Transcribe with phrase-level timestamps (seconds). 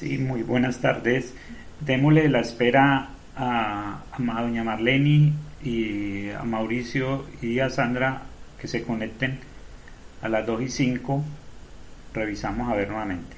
[0.00, 1.34] Sí, muy buenas tardes.
[1.80, 8.22] Démosle la espera a, a doña Marlene y a Mauricio y a Sandra
[8.58, 9.40] que se conecten
[10.22, 11.22] a las 2 y 5.
[12.14, 13.36] Revisamos a ver nuevamente.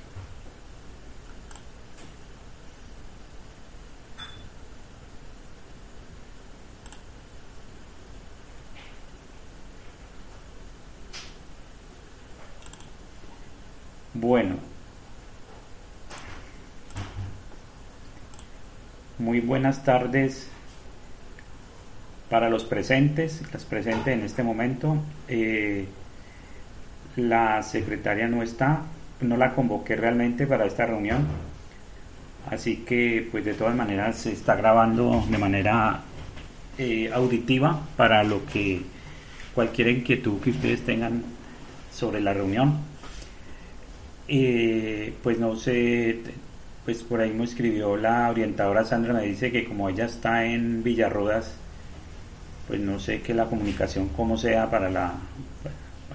[14.14, 14.71] Bueno,
[19.44, 20.48] buenas tardes
[22.30, 24.96] para los presentes, las presentes en este momento.
[25.28, 25.86] Eh,
[27.16, 28.82] la secretaria no está,
[29.20, 31.26] no la convoqué realmente para esta reunión,
[32.50, 36.00] así que pues de todas maneras se está grabando de manera
[36.78, 38.80] eh, auditiva para lo que
[39.54, 41.22] cualquier inquietud que ustedes tengan
[41.92, 42.78] sobre la reunión.
[44.28, 46.20] Eh, pues no sé,
[46.84, 50.82] pues por ahí me escribió la orientadora Sandra, me dice que como ella está en
[50.82, 51.54] Villarrodas,
[52.66, 55.14] pues no sé que la comunicación como sea para la,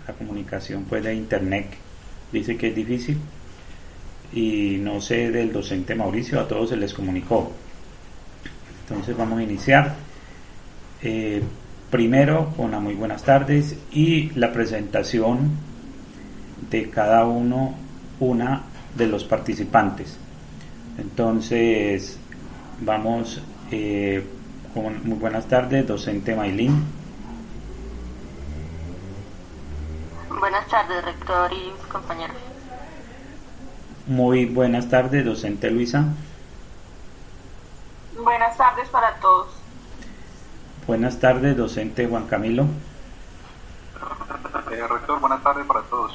[0.08, 1.68] la comunicación pues de internet,
[2.32, 3.18] dice que es difícil
[4.34, 7.52] y no sé del docente Mauricio, a todos se les comunicó.
[8.82, 9.96] Entonces vamos a iniciar.
[11.02, 11.42] Eh,
[11.90, 15.52] primero con las muy buenas tardes y la presentación
[16.70, 17.76] de cada uno
[18.20, 18.64] una
[18.96, 20.18] de los participantes.
[20.98, 22.20] Entonces,
[22.80, 24.26] vamos eh,
[24.74, 26.84] con muy buenas tardes, docente Maylin.
[30.40, 32.38] Buenas tardes, rector y compañeros.
[34.08, 36.06] Muy buenas tardes, docente Luisa.
[38.24, 39.50] Buenas tardes para todos.
[40.88, 42.66] Buenas tardes, docente Juan Camilo.
[44.72, 46.14] Eh, rector, buenas tardes para todos.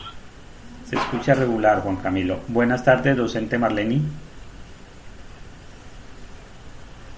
[0.89, 2.39] Se escucha regular, Juan Camilo.
[2.49, 4.03] Buenas tardes, docente Marleni.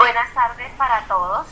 [0.05, 1.47] Buenas tardes para todos.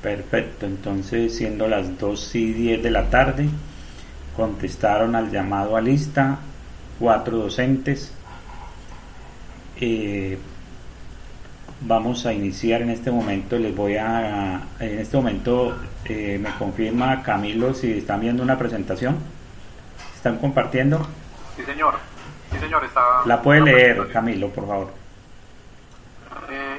[0.00, 3.48] Perfecto, entonces siendo las 2 y 10 de la tarde,
[4.36, 6.38] contestaron al llamado a lista
[7.00, 8.14] cuatro docentes.
[9.80, 10.38] Eh,
[11.80, 17.24] vamos a iniciar en este momento, les voy a, en este momento eh, me confirma
[17.24, 19.18] Camilo si están viendo una presentación.
[20.14, 21.04] ¿Están compartiendo?
[21.56, 21.96] Sí, señor.
[22.52, 23.00] Sí, señor, está...
[23.26, 25.07] La puede leer, Camilo, por favor.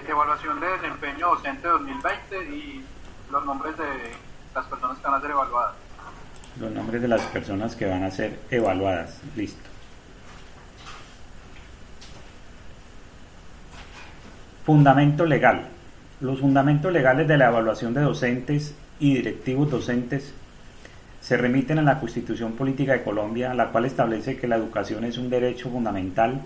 [0.09, 2.84] Evaluación de desempeño docente 2020 y
[3.31, 3.86] los nombres de
[4.56, 5.75] las personas que van a ser evaluadas.
[6.59, 9.22] Los nombres de las personas que van a ser evaluadas.
[9.36, 9.70] Listo.
[14.66, 15.68] Fundamento legal.
[16.22, 20.34] Los fundamentos legales de la evaluación de docentes y directivos docentes
[21.22, 25.20] se remiten a la Constitución Política de Colombia, la cual establece que la educación es
[25.20, 26.41] un derecho fundamental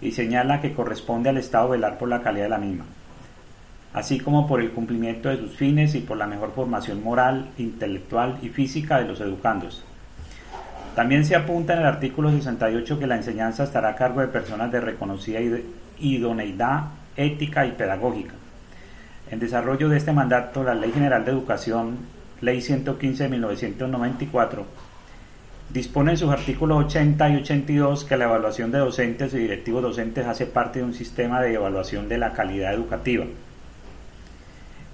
[0.00, 2.84] y señala que corresponde al Estado velar por la calidad de la misma,
[3.92, 8.38] así como por el cumplimiento de sus fines y por la mejor formación moral, intelectual
[8.42, 9.84] y física de los educandos.
[10.94, 14.72] También se apunta en el artículo 68 que la enseñanza estará a cargo de personas
[14.72, 15.38] de reconocida
[15.98, 16.84] idoneidad
[17.16, 18.34] ética y pedagógica.
[19.30, 21.98] En desarrollo de este mandato, la Ley General de Educación
[22.40, 24.64] Ley 115 de 1994,
[25.72, 30.26] dispone en sus artículos 80 y 82 que la evaluación de docentes y directivos docentes
[30.26, 33.24] hace parte de un sistema de evaluación de la calidad educativa.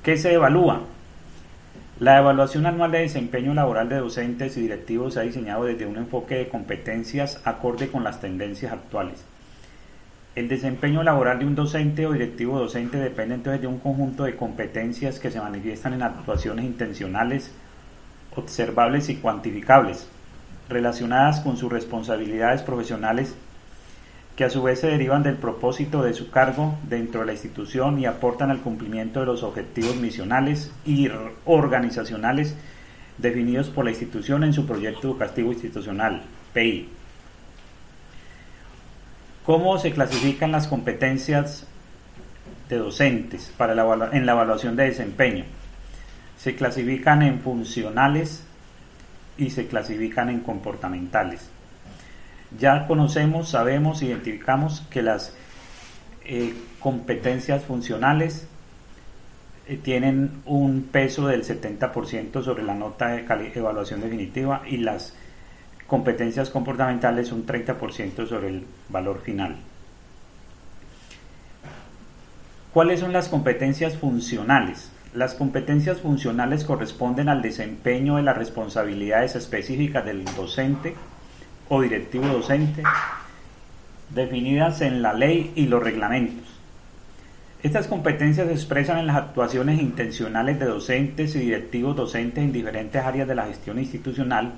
[0.02, 0.82] ¿Qué se evalúa?
[1.98, 5.96] La evaluación anual de desempeño laboral de docentes y directivos se ha diseñado desde un
[5.96, 9.24] enfoque de competencias acorde con las tendencias actuales.
[10.34, 14.36] El desempeño laboral de un docente o directivo docente depende entonces de un conjunto de
[14.36, 17.50] competencias que se manifiestan en actuaciones intencionales,
[18.36, 20.06] observables y cuantificables,
[20.68, 23.34] relacionadas con sus responsabilidades profesionales
[24.36, 27.98] que a su vez se derivan del propósito de su cargo dentro de la institución
[27.98, 31.10] y aportan al cumplimiento de los objetivos misionales y
[31.46, 32.54] organizacionales
[33.16, 36.22] definidos por la institución en su proyecto educativo institucional,
[36.52, 36.90] PI.
[39.46, 41.66] ¿Cómo se clasifican las competencias
[42.68, 43.72] de docentes para
[44.12, 45.44] en la evaluación de desempeño?
[46.36, 48.45] Se clasifican en funcionales
[49.38, 51.50] y se clasifican en comportamentales.
[52.58, 55.34] Ya conocemos, sabemos, identificamos que las
[56.24, 58.46] eh, competencias funcionales
[59.66, 65.14] eh, tienen un peso del 70% sobre la nota de evaluación definitiva y las
[65.86, 69.56] competencias comportamentales un 30% sobre el valor final.
[72.72, 74.90] ¿Cuáles son las competencias funcionales?
[75.16, 80.94] Las competencias funcionales corresponden al desempeño de las responsabilidades específicas del docente
[81.70, 82.82] o directivo docente
[84.10, 86.44] definidas en la ley y los reglamentos.
[87.62, 93.02] Estas competencias se expresan en las actuaciones intencionales de docentes y directivos docentes en diferentes
[93.02, 94.52] áreas de la gestión institucional,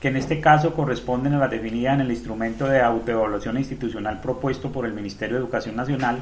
[0.00, 4.70] que en este caso corresponden a las definidas en el instrumento de autoevaluación institucional propuesto
[4.70, 6.18] por el Ministerio de Educación Nacional,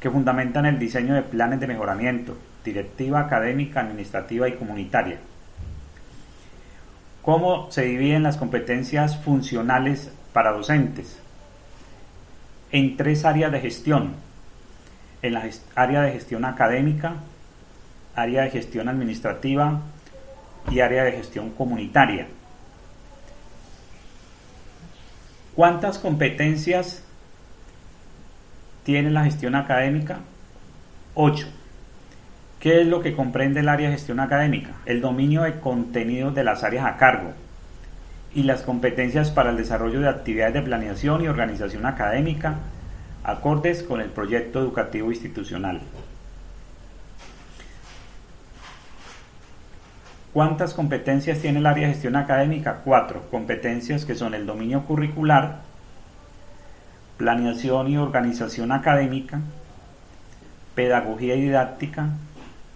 [0.00, 2.36] que fundamentan el diseño de planes de mejoramiento,
[2.66, 5.18] directiva académica, administrativa y comunitaria.
[7.22, 11.18] ¿Cómo se dividen las competencias funcionales para docentes?
[12.70, 14.14] En tres áreas de gestión.
[15.22, 17.14] En la área de gestión académica,
[18.14, 19.80] área de gestión administrativa
[20.70, 22.26] y área de gestión comunitaria.
[25.54, 27.02] ¿Cuántas competencias
[28.84, 30.18] tiene la gestión académica?
[31.14, 31.48] 8.
[32.66, 34.72] ¿Qué es lo que comprende el área de gestión académica?
[34.86, 37.32] El dominio de contenidos de las áreas a cargo
[38.34, 42.56] y las competencias para el desarrollo de actividades de planeación y organización académica
[43.22, 45.80] acordes con el proyecto educativo institucional.
[50.32, 52.80] ¿Cuántas competencias tiene el área de gestión académica?
[52.84, 55.60] Cuatro competencias que son el dominio curricular,
[57.16, 59.38] planeación y organización académica,
[60.74, 62.08] pedagogía y didáctica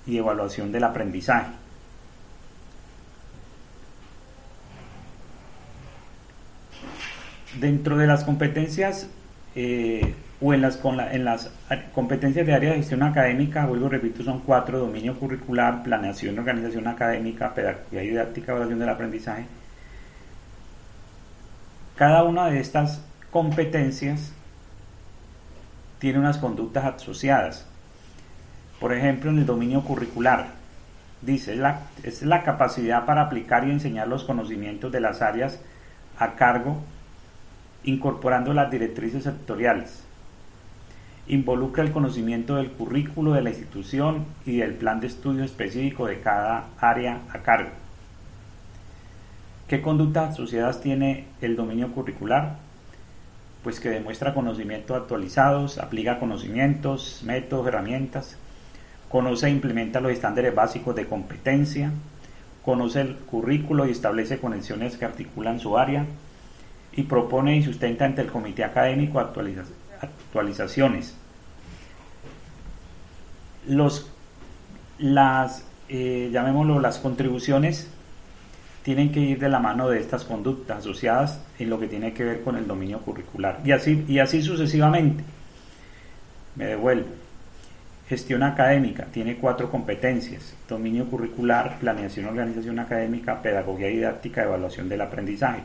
[0.06, 1.50] y evaluación del aprendizaje.
[7.58, 9.08] Dentro de las competencias
[9.54, 11.50] eh, o en las, con en las
[11.92, 17.54] competencias de área de gestión académica, vuelvo repito, son cuatro, dominio curricular, planeación organización académica,
[17.54, 19.44] pedagogía didáctica, evaluación del aprendizaje.
[21.96, 24.32] Cada una de estas competencias
[25.98, 27.66] tiene unas conductas asociadas.
[28.80, 30.48] Por ejemplo, en el dominio curricular,
[31.20, 31.60] dice,
[32.02, 35.60] es la capacidad para aplicar y enseñar los conocimientos de las áreas
[36.18, 36.80] a cargo,
[37.84, 40.02] incorporando las directrices sectoriales.
[41.28, 46.20] Involucra el conocimiento del currículo de la institución y del plan de estudio específico de
[46.20, 47.70] cada área a cargo.
[49.68, 52.56] ¿Qué conductas asociadas tiene el dominio curricular?
[53.62, 58.36] pues que demuestra conocimientos actualizados, aplica conocimientos, métodos, herramientas,
[59.10, 61.90] conoce e implementa los estándares básicos de competencia,
[62.64, 66.06] conoce el currículo y establece conexiones que articulan su área
[66.92, 71.16] y propone y sustenta ante el comité académico actualizaciones.
[73.66, 74.10] Los,
[74.98, 77.88] las, eh, llamémoslo, las contribuciones
[78.84, 82.24] tienen que ir de la mano de estas conductas asociadas en lo que tiene que
[82.24, 83.60] ver con el dominio curricular.
[83.64, 85.24] Y así, y así sucesivamente.
[86.54, 87.19] Me devuelvo.
[88.10, 90.56] Gestión académica tiene cuatro competencias.
[90.68, 95.60] Dominio curricular, planeación, organización académica, pedagogía didáctica, evaluación del aprendizaje.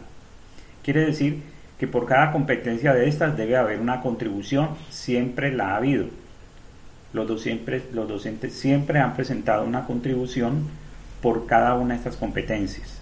[0.84, 1.42] Quiere decir
[1.80, 6.06] que por cada competencia de estas debe haber una contribución, siempre la ha habido.
[7.14, 10.68] Los, siempre, los docentes siempre han presentado una contribución
[11.24, 13.02] por cada una de estas competencias.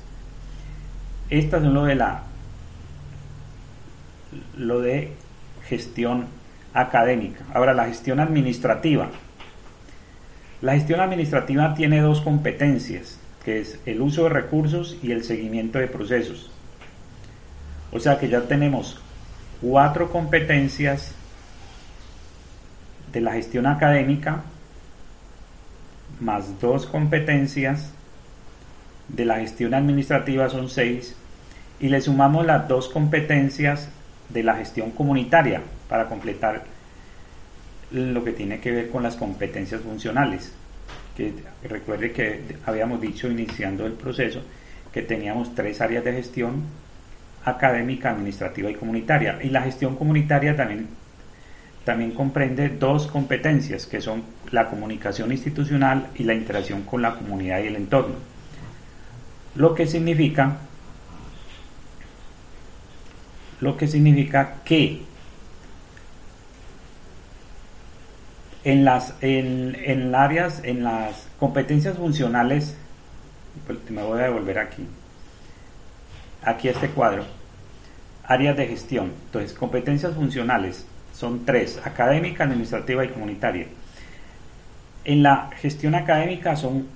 [1.29, 2.23] Estas son lo de la
[4.55, 5.11] lo de
[5.67, 6.27] gestión
[6.73, 7.43] académica.
[7.53, 9.09] Ahora la gestión administrativa.
[10.63, 15.77] La gestión administrativa tiene dos competencias, que es el uso de recursos y el seguimiento
[15.77, 16.49] de procesos.
[17.91, 18.97] O sea que ya tenemos
[19.61, 21.15] cuatro competencias
[23.11, 24.43] de la gestión académica
[26.21, 27.91] más dos competencias
[29.09, 31.13] de la gestión administrativa son seis
[31.81, 33.89] y le sumamos las dos competencias
[34.29, 36.63] de la gestión comunitaria para completar
[37.93, 40.51] lo que tiene que ver con las competencias funcionales.
[41.15, 41.33] Que
[41.63, 44.41] recuerde que habíamos dicho iniciando el proceso
[44.91, 46.63] que teníamos tres áreas de gestión
[47.45, 49.39] académica, administrativa y comunitaria.
[49.41, 50.87] Y la gestión comunitaria también,
[51.85, 57.63] también comprende dos competencias que son la comunicación institucional y la interacción con la comunidad
[57.63, 58.15] y el entorno.
[59.55, 60.57] Lo que significa
[63.63, 65.01] lo que significa que
[68.63, 72.75] en las en, áreas en las competencias funcionales
[73.67, 74.85] pues, me voy a devolver aquí
[76.43, 77.25] aquí este cuadro
[78.25, 79.11] áreas de gestión.
[79.25, 83.67] Entonces competencias funcionales son tres académica administrativa y comunitaria.
[85.05, 86.87] En la gestión académica son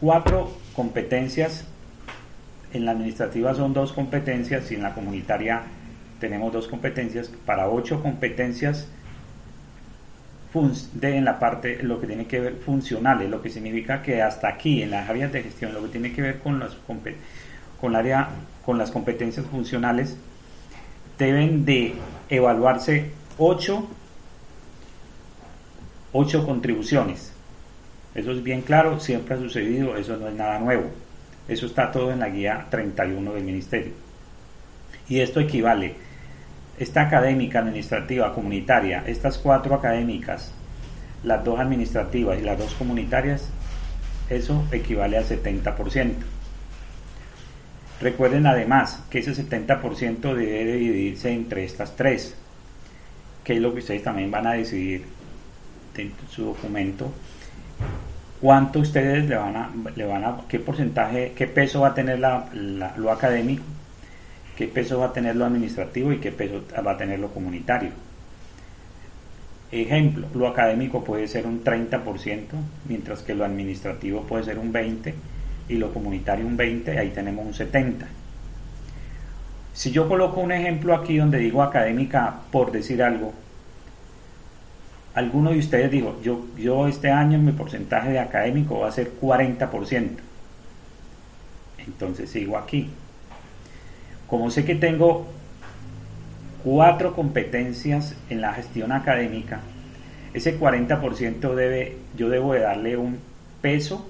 [0.00, 1.66] cuatro competencias
[2.72, 5.62] en la administrativa son dos competencias y en la comunitaria
[6.20, 7.30] tenemos dos competencias.
[7.46, 8.88] Para ocho competencias
[10.94, 14.48] de en la parte lo que tiene que ver funcionales, lo que significa que hasta
[14.48, 16.76] aquí en las áreas de gestión, lo que tiene que ver con las
[17.80, 18.28] con área
[18.64, 20.16] con las competencias funcionales,
[21.18, 21.94] deben de
[22.28, 23.88] evaluarse 8,
[26.12, 27.32] 8 contribuciones.
[28.14, 30.90] Eso es bien claro, siempre ha sucedido, eso no es nada nuevo.
[31.46, 33.92] Eso está todo en la guía 31 del Ministerio.
[35.08, 35.94] Y esto equivale,
[36.78, 40.52] esta académica, administrativa, comunitaria, estas cuatro académicas,
[41.24, 43.48] las dos administrativas y las dos comunitarias,
[44.30, 46.12] eso equivale al 70%.
[48.00, 52.36] Recuerden además que ese 70% debe dividirse entre estas tres,
[53.42, 55.04] que es lo que ustedes también van a decidir
[55.96, 57.12] dentro de su documento.
[58.40, 62.20] ¿Cuánto ustedes le van a, le van a qué porcentaje, qué peso va a tener
[62.20, 63.64] lo académico,
[64.58, 67.90] qué peso va a tener lo administrativo y qué peso va a tener lo comunitario?
[69.70, 72.02] Ejemplo, lo académico puede ser un 30%,
[72.88, 75.14] mientras que lo administrativo puede ser un 20%
[75.68, 78.08] y lo comunitario un 20, ahí tenemos un 70.
[79.74, 83.32] Si yo coloco un ejemplo aquí donde digo académica por decir algo,
[85.14, 89.12] alguno de ustedes dijo, yo, yo este año mi porcentaje de académico va a ser
[89.20, 90.08] 40%.
[91.86, 92.90] Entonces sigo aquí.
[94.28, 95.26] Como sé que tengo
[96.62, 99.60] cuatro competencias en la gestión académica,
[100.34, 103.18] ese 40% debe, yo debo de darle un
[103.62, 104.06] peso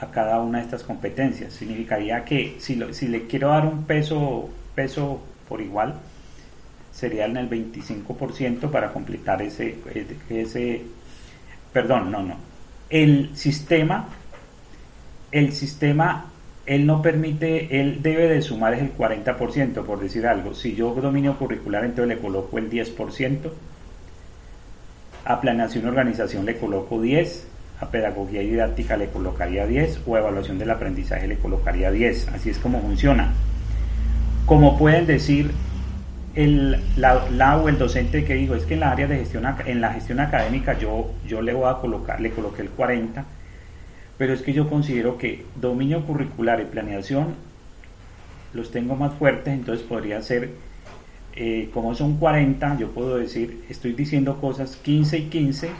[0.00, 1.52] a cada una de estas competencias.
[1.52, 5.94] Significaría que si, le quiero dar un peso, peso por igual,
[6.92, 9.76] sería en el 25% para completar ese,
[10.30, 10.82] ese,
[11.72, 12.36] perdón, no, no.
[12.88, 14.08] El sistema,
[15.30, 16.29] el sistema,
[16.70, 20.54] él no permite, él debe de sumar el 40%, por decir algo.
[20.54, 23.50] Si yo dominio curricular, entonces le coloco el 10%.
[25.24, 27.48] A planeación y organización le coloco 10
[27.80, 32.28] a pedagogía didáctica le colocaría 10 o evaluación del aprendizaje le colocaría 10.
[32.28, 33.32] Así es como funciona.
[34.46, 35.50] Como pueden decir
[36.36, 39.80] el, la, o el docente que dijo, es que en la área de gestión, en
[39.80, 43.24] la gestión académica yo, yo le voy a colocar, le coloqué el 40,
[44.20, 47.36] pero es que yo considero que dominio curricular y planeación
[48.52, 50.50] los tengo más fuertes, entonces podría ser,
[51.36, 55.70] eh, como son 40, yo puedo decir, estoy diciendo cosas 15 y 15,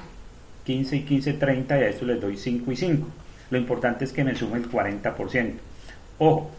[0.65, 3.07] 15 y 15, 30 y a esto les doy 5 y 5.
[3.51, 5.53] Lo importante es que me sume el 40%.
[6.17, 6.51] Ojo,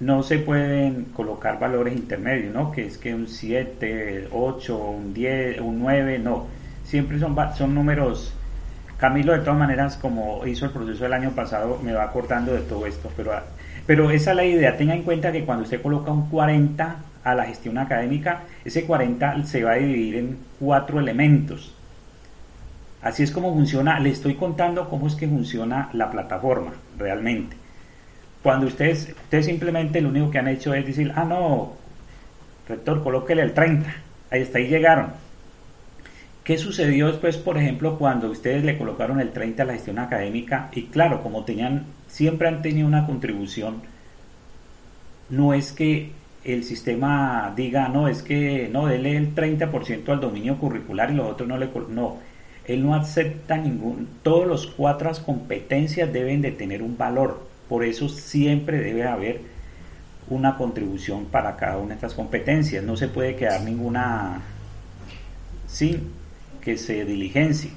[0.00, 2.72] no se pueden colocar valores intermedios, ¿no?
[2.72, 6.48] Que es que un 7, 8, un 10, un 9, no.
[6.82, 8.34] Siempre son, son números.
[8.98, 12.60] Camilo, de todas maneras, como hizo el proceso del año pasado, me va acordando de
[12.62, 13.10] todo esto.
[13.16, 13.32] Pero,
[13.86, 14.76] pero esa es la idea.
[14.76, 19.44] Tenga en cuenta que cuando usted coloca un 40 a la gestión académica, ese 40
[19.44, 21.74] se va a dividir en cuatro elementos.
[23.00, 27.56] Así es como funciona, le estoy contando cómo es que funciona la plataforma realmente.
[28.42, 31.74] Cuando ustedes, ustedes simplemente lo único que han hecho es decir, ah, no,
[32.68, 33.88] rector, colóquele el 30,
[34.30, 35.27] ahí está, ahí llegaron.
[36.48, 40.70] ¿Qué sucedió después, por ejemplo, cuando ustedes le colocaron el 30 a la gestión académica?
[40.72, 43.82] Y claro, como tenían, siempre han tenido una contribución,
[45.28, 46.12] no es que
[46.44, 51.30] el sistema diga, no, es que no, dele el 30% al dominio curricular y los
[51.30, 51.68] otros no le...
[51.90, 52.16] No,
[52.64, 58.08] él no acepta ningún, todos los cuatro competencias deben de tener un valor, por eso
[58.08, 59.42] siempre debe haber
[60.30, 64.40] una contribución para cada una de estas competencias, no se puede quedar ninguna
[65.66, 66.16] sin
[66.68, 67.70] que se diligencie.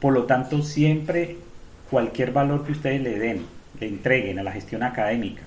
[0.00, 1.36] Por lo tanto, siempre
[1.90, 3.44] cualquier valor que ustedes le den,
[3.78, 5.42] le entreguen a la gestión académica,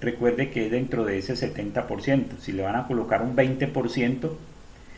[0.00, 2.38] recuerde que es dentro de ese 70%.
[2.40, 4.32] Si le van a colocar un 20%,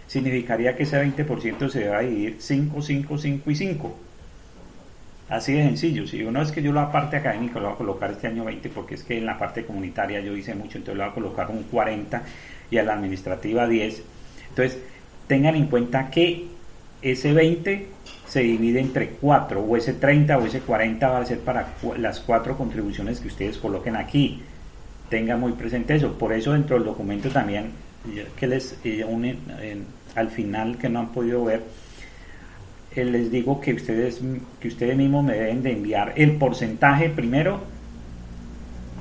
[0.07, 3.97] significaría que ese 20% se va a dividir 5, 5, 5 y 5.
[5.29, 6.07] Así de sencillo.
[6.07, 8.71] Si uno es que yo la parte académica lo voy a colocar este año 20
[8.71, 11.51] porque es que en la parte comunitaria yo hice mucho, entonces lo voy a colocar
[11.51, 12.23] un 40
[12.71, 14.03] y a la administrativa 10.
[14.49, 14.79] Entonces,
[15.27, 16.59] tengan en cuenta que
[17.03, 17.87] ese 20
[18.27, 22.21] se divide entre 4 o ese 30 o ese 40 va a ser para las
[22.21, 24.43] cuatro contribuciones que ustedes coloquen aquí.
[25.09, 26.17] Tengan muy presente eso.
[26.17, 27.73] Por eso dentro del documento también
[28.37, 29.39] que les eh, unen
[30.15, 31.63] al final que no han podido ver,
[32.95, 34.21] eh, les digo que ustedes,
[34.61, 37.61] que ustedes mismos me deben de enviar el porcentaje primero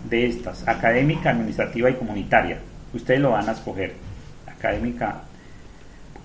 [0.09, 2.59] de estas, académica, administrativa y comunitaria.
[2.93, 3.93] Ustedes lo van a escoger.
[4.47, 5.23] Académica,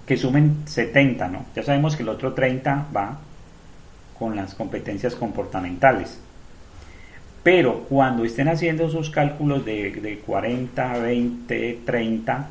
[0.06, 1.46] que sumen 70, ¿no?
[1.54, 3.18] Ya sabemos que el otro 30 va
[4.18, 6.18] con las competencias comportamentales.
[7.42, 12.48] Pero cuando estén haciendo sus cálculos de, de 40, 20, 30,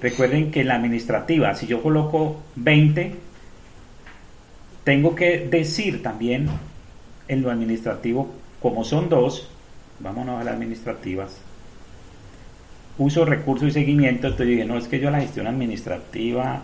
[0.00, 3.14] Recuerden que la administrativa, si yo coloco 20,
[4.84, 6.48] tengo que decir también
[7.28, 8.30] en lo administrativo,
[8.62, 9.50] como son dos,
[9.98, 11.36] vámonos a las administrativas,
[12.98, 16.62] uso, recurso y seguimiento, entonces dije, no, es que yo a la gestión administrativa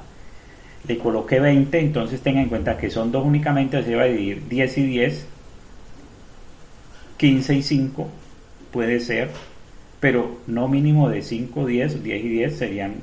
[0.86, 4.48] le coloqué 20, entonces tenga en cuenta que son dos únicamente, se va a dividir
[4.48, 5.26] 10 y 10,
[7.16, 8.08] 15 y 5
[8.70, 9.30] puede ser,
[10.00, 12.94] pero no mínimo de 5, 10, 10 y 10 serían...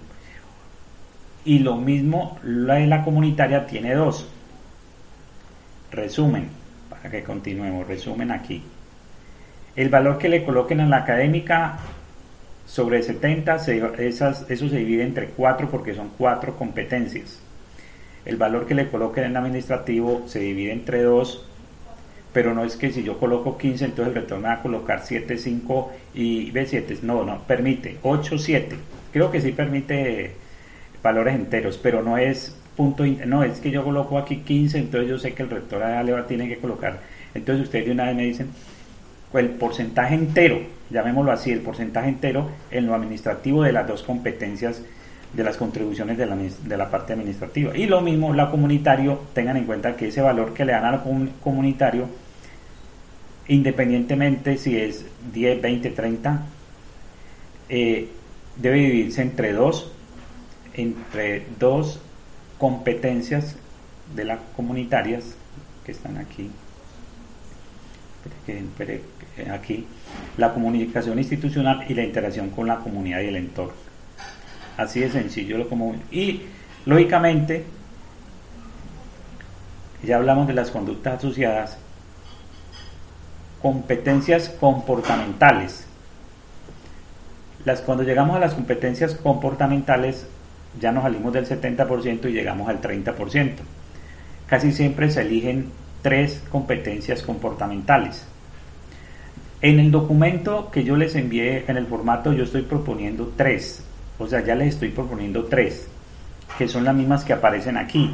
[1.46, 4.30] Y lo mismo, la de la comunitaria tiene dos.
[5.92, 6.48] Resumen,
[6.90, 8.64] para que continuemos, resumen aquí.
[9.76, 11.80] El valor que le coloquen en la académica
[12.66, 13.56] sobre 70,
[13.98, 17.40] esas, eso se divide entre 4 porque son 4 competencias.
[18.26, 21.50] El valor que le coloquen en administrativo se divide entre 2
[22.34, 25.38] pero no es que si yo coloco 15, entonces el retorno va a colocar 7,
[25.38, 27.02] 5 y B7.
[27.04, 28.76] No, no, permite 8, 7.
[29.14, 30.32] Creo que sí permite
[31.04, 35.20] valores enteros, pero no es punto, no, es que yo coloco aquí 15, entonces yo
[35.20, 37.02] sé que el rector le tiene que colocar.
[37.36, 38.48] Entonces ustedes de una vez me dicen,
[39.34, 40.60] el porcentaje entero,
[40.90, 44.82] llamémoslo así, el porcentaje entero en lo administrativo de las dos competencias
[45.34, 47.76] de las contribuciones de la, de la parte administrativa.
[47.76, 51.02] Y lo mismo, la comunitario, tengan en cuenta que ese valor que le dan al
[51.44, 52.08] comunitario
[53.48, 56.46] independientemente si es 10, 20, 30,
[57.68, 59.92] debe dividirse entre dos,
[60.74, 62.00] entre dos
[62.58, 63.58] competencias
[64.16, 65.36] de las comunitarias
[65.86, 66.50] que están aquí.
[69.52, 69.88] Aquí,
[70.38, 73.74] la comunicación institucional y la interacción con la comunidad y el entorno.
[74.78, 76.02] Así de sencillo lo común.
[76.12, 76.44] Y
[76.86, 77.66] lógicamente,
[80.04, 81.78] ya hablamos de las conductas asociadas,
[83.62, 85.88] competencias comportamentales.
[87.66, 90.28] Las, cuando llegamos a las competencias comportamentales,
[90.80, 93.54] ya nos salimos del 70% y llegamos al 30%.
[94.48, 95.72] Casi siempre se eligen
[96.02, 98.28] tres competencias comportamentales.
[99.64, 103.82] En el documento que yo les envié en el formato, yo estoy proponiendo tres.
[104.20, 105.88] O sea, ya les estoy proponiendo tres,
[106.58, 108.14] que son las mismas que aparecen aquí,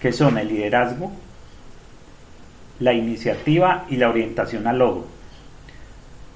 [0.00, 1.12] que son el liderazgo,
[2.80, 5.04] la iniciativa y la orientación al logro.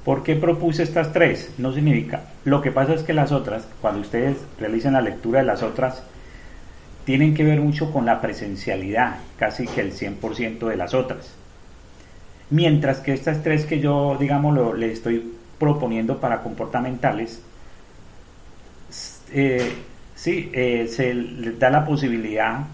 [0.05, 1.55] ¿Por qué propuse estas tres?
[1.57, 2.25] No significa.
[2.45, 6.03] Lo que pasa es que las otras, cuando ustedes realicen la lectura de las otras,
[7.07, 11.42] tienen que ver mucho con la presencialidad, casi que el 100% de las otras.
[12.51, 17.43] Mientras que estas tres que yo, digamos, lo, le estoy proponiendo para comportamentales,
[19.33, 19.73] eh,
[20.15, 22.67] sí, eh, se les da la posibilidad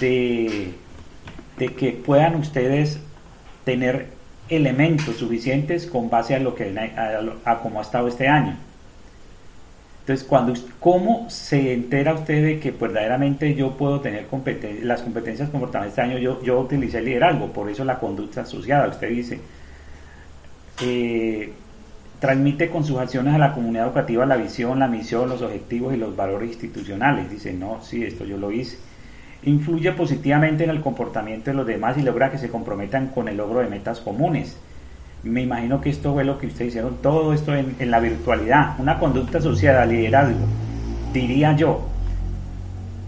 [0.00, 0.74] de
[1.60, 2.98] de que puedan ustedes
[3.64, 4.06] tener
[4.48, 6.74] elementos suficientes con base a lo que
[7.44, 8.56] a, cómo ha estado este año.
[10.10, 14.26] Entonces, cuando cómo se entera usted de que verdaderamente yo puedo tener
[14.82, 18.88] las competencias comportamentales este año, yo, yo utilicé el liderazgo, por eso la conducta asociada.
[18.88, 19.40] Usted dice,
[20.82, 21.52] eh,
[22.18, 25.96] transmite con sus acciones a la comunidad educativa la visión, la misión, los objetivos y
[25.96, 27.30] los valores institucionales.
[27.30, 28.78] Dice, no, sí, esto yo lo hice
[29.42, 33.38] influye positivamente en el comportamiento de los demás y logra que se comprometan con el
[33.38, 34.58] logro de metas comunes.
[35.22, 38.98] Me imagino que esto fue lo que ustedes hicieron, todo esto en, la virtualidad, una
[38.98, 40.46] conducta asociada al liderazgo,
[41.12, 41.86] diría yo.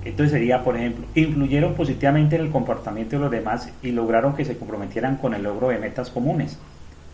[0.05, 4.45] Entonces sería, por ejemplo, influyeron positivamente en el comportamiento de los demás y lograron que
[4.45, 6.59] se comprometieran con el logro de metas comunes,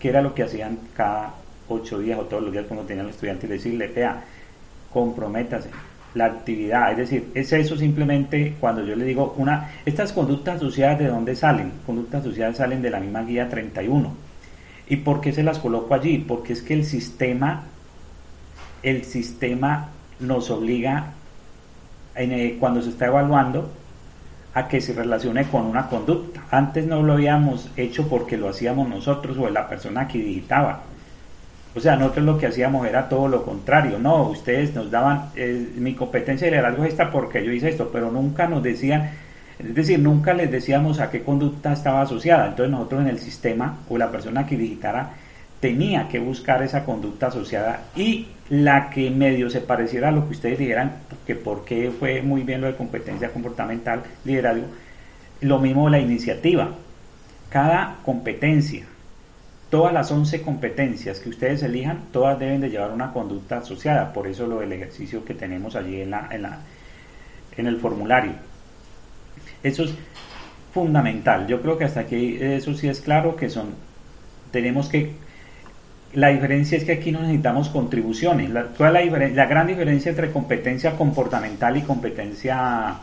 [0.00, 1.34] que era lo que hacían cada
[1.68, 4.24] ocho días o todos los días cuando tenían los estudiantes, decirle, vea,
[4.92, 5.68] comprométase,
[6.14, 6.90] la actividad.
[6.92, 9.70] Es decir, es eso simplemente cuando yo le digo una...
[9.86, 11.70] Estas conductas asociadas, ¿de dónde salen?
[11.86, 14.27] Conductas asociadas salen de la misma guía 31.
[14.88, 16.18] ¿Y por qué se las coloco allí?
[16.18, 17.64] Porque es que el sistema,
[18.82, 21.12] el sistema nos obliga,
[22.16, 23.70] eh, cuando se está evaluando,
[24.54, 26.44] a que se relacione con una conducta.
[26.50, 30.82] Antes no lo habíamos hecho porque lo hacíamos nosotros o la persona que digitaba
[31.78, 34.00] o sea, nosotros lo que hacíamos era todo lo contrario.
[34.00, 37.90] No, ustedes nos daban, eh, mi competencia de liderazgo es esta porque yo hice esto,
[37.92, 39.12] pero nunca nos decían,
[39.58, 42.48] es decir, nunca les decíamos a qué conducta estaba asociada.
[42.48, 45.14] Entonces nosotros en el sistema o la persona que digitara
[45.60, 50.34] tenía que buscar esa conducta asociada y la que medio se pareciera a lo que
[50.34, 50.92] ustedes dijeran,
[51.26, 54.66] que por qué fue muy bien lo de competencia comportamental, liderazgo,
[55.40, 56.70] lo mismo la iniciativa.
[57.50, 58.86] Cada competencia
[59.70, 64.14] Todas las 11 competencias que ustedes elijan, todas deben de llevar una conducta asociada.
[64.14, 66.60] Por eso lo del ejercicio que tenemos allí en, la, en, la,
[67.54, 68.32] en el formulario.
[69.62, 69.94] Eso es
[70.72, 71.46] fundamental.
[71.46, 73.74] Yo creo que hasta aquí eso sí es claro que son,
[74.50, 75.12] tenemos que,
[76.14, 78.50] la diferencia es que aquí no necesitamos contribuciones.
[78.50, 82.96] La, toda la, la gran diferencia entre competencia comportamental y competencia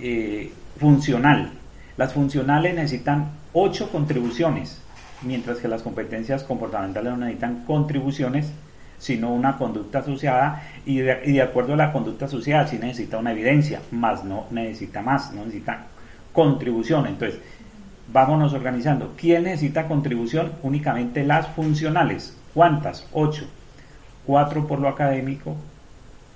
[0.00, 1.52] eh, funcional.
[1.96, 4.82] Las funcionales necesitan 8 contribuciones
[5.22, 8.50] mientras que las competencias comportamentales no necesitan contribuciones,
[9.02, 13.82] sino una conducta asociada y de, acuerdo a la conducta asociada sí necesita una evidencia,
[13.90, 15.86] más no necesita más, no necesita
[16.32, 17.08] contribución.
[17.08, 17.40] Entonces,
[18.12, 19.14] vámonos organizando.
[19.16, 20.52] ¿Quién necesita contribución?
[20.62, 22.36] Únicamente las funcionales.
[22.54, 23.08] ¿Cuántas?
[23.12, 23.44] Ocho.
[24.24, 25.56] Cuatro por lo académico,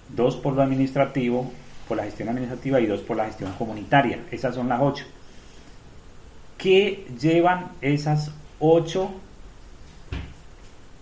[0.08, 1.48] dos por lo administrativo,
[1.86, 4.18] por la gestión administrativa y dos por la gestión comunitaria.
[4.32, 5.04] Esas son las ocho.
[6.58, 9.12] ¿Qué llevan esas ocho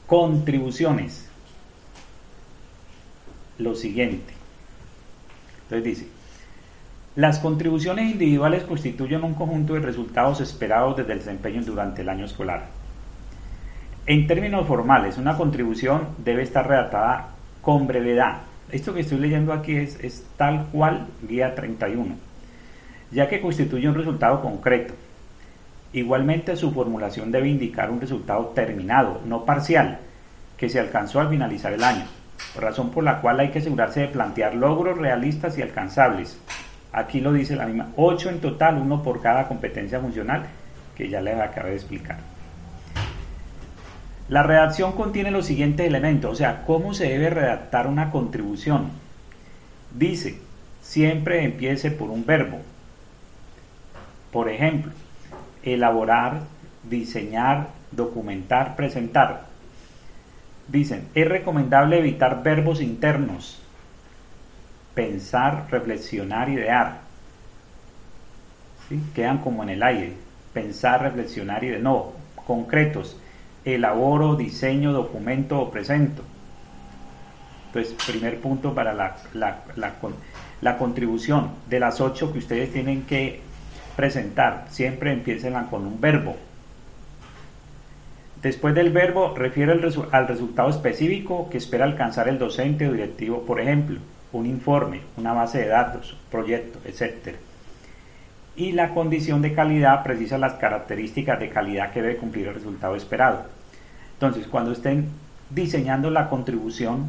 [0.06, 1.30] contribuciones?
[3.58, 4.32] Lo siguiente.
[5.64, 6.08] Entonces dice,
[7.16, 12.24] las contribuciones individuales constituyen un conjunto de resultados esperados desde el desempeño durante el año
[12.24, 12.66] escolar.
[14.06, 17.28] En términos formales, una contribución debe estar redactada
[17.62, 18.42] con brevedad.
[18.70, 22.16] Esto que estoy leyendo aquí es, es tal cual guía 31,
[23.12, 24.94] ya que constituye un resultado concreto.
[25.92, 30.00] Igualmente su formulación debe indicar un resultado terminado, no parcial,
[30.56, 32.04] que se alcanzó al finalizar el año
[32.56, 36.38] razón por la cual hay que asegurarse de plantear logros realistas y alcanzables.
[36.92, 40.46] Aquí lo dice la misma, 8 en total, uno por cada competencia funcional,
[40.96, 42.18] que ya les acabé de explicar.
[44.28, 48.90] La redacción contiene los siguientes elementos, o sea, cómo se debe redactar una contribución.
[49.92, 50.38] Dice,
[50.80, 52.58] siempre empiece por un verbo.
[54.32, 54.92] Por ejemplo,
[55.62, 56.40] elaborar,
[56.88, 59.46] diseñar, documentar, presentar.
[60.68, 63.60] Dicen, es recomendable evitar verbos internos.
[64.94, 67.00] Pensar, reflexionar, idear.
[69.14, 70.14] Quedan como en el aire.
[70.52, 71.80] Pensar, reflexionar, idear.
[71.80, 72.12] No,
[72.46, 73.16] concretos.
[73.64, 76.22] Elaboro, diseño, documento o presento.
[77.66, 79.64] Entonces, primer punto para la, la,
[80.60, 81.50] la, contribución.
[81.68, 83.40] De las ocho que ustedes tienen que
[83.96, 86.36] presentar, siempre empiecen con un verbo.
[88.44, 93.58] Después del verbo refiere al resultado específico que espera alcanzar el docente o directivo, por
[93.58, 94.00] ejemplo,
[94.34, 97.36] un informe, una base de datos, proyecto, etc.
[98.54, 102.94] Y la condición de calidad precisa las características de calidad que debe cumplir el resultado
[102.96, 103.46] esperado.
[104.12, 105.08] Entonces, cuando estén
[105.48, 107.06] diseñando la contribución,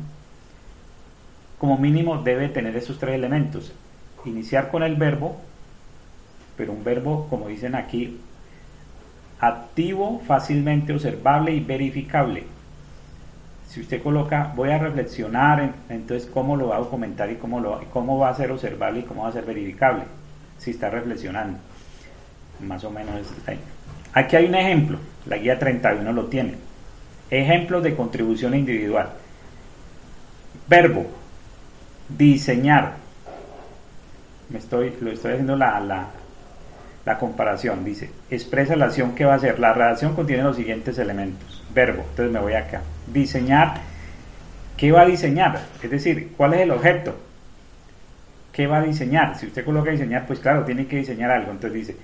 [1.58, 3.74] como mínimo debe tener esos tres elementos.
[4.24, 5.42] Iniciar con el verbo,
[6.56, 8.22] pero un verbo, como dicen aquí,
[9.40, 12.44] activo, fácilmente observable y verificable.
[13.70, 17.84] Si usted coloca, voy a reflexionar, entonces cómo lo va a documentar y cómo, lo,
[17.92, 20.04] cómo va a ser observable y cómo va a ser verificable,
[20.58, 21.58] si está reflexionando.
[22.62, 23.16] Más o menos
[23.48, 23.60] ahí.
[24.14, 26.56] Aquí hay un ejemplo, la guía 31 lo tiene.
[27.30, 29.10] Ejemplos de contribución individual.
[30.70, 31.08] Verbo,
[32.08, 32.94] diseñar.
[34.50, 36.08] Me estoy, lo estoy haciendo la, la,
[37.06, 37.86] la comparación.
[37.86, 39.60] Dice, expresa la acción que va a hacer.
[39.60, 41.64] La redacción contiene los siguientes elementos.
[41.74, 42.82] Verbo, entonces me voy acá.
[43.08, 43.76] Diseñar,
[44.76, 45.62] ¿qué va a diseñar?
[45.82, 47.16] Es decir, ¿cuál es el objeto?
[48.52, 49.38] ¿Qué va a diseñar?
[49.38, 51.52] Si usted coloca diseñar, pues claro, tiene que diseñar algo.
[51.52, 51.98] Entonces dice,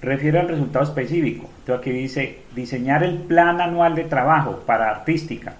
[0.00, 1.50] refiere al resultado específico.
[1.58, 5.54] Entonces aquí dice, diseñar el plan anual de trabajo para artística.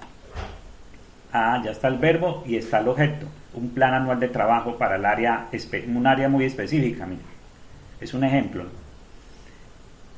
[1.32, 3.26] Ah, ya está el verbo y está el objeto.
[3.52, 5.48] Un plan anual de trabajo para el área,
[5.88, 7.04] un área muy específica.
[7.04, 7.35] Mire.
[8.00, 8.64] Es un ejemplo.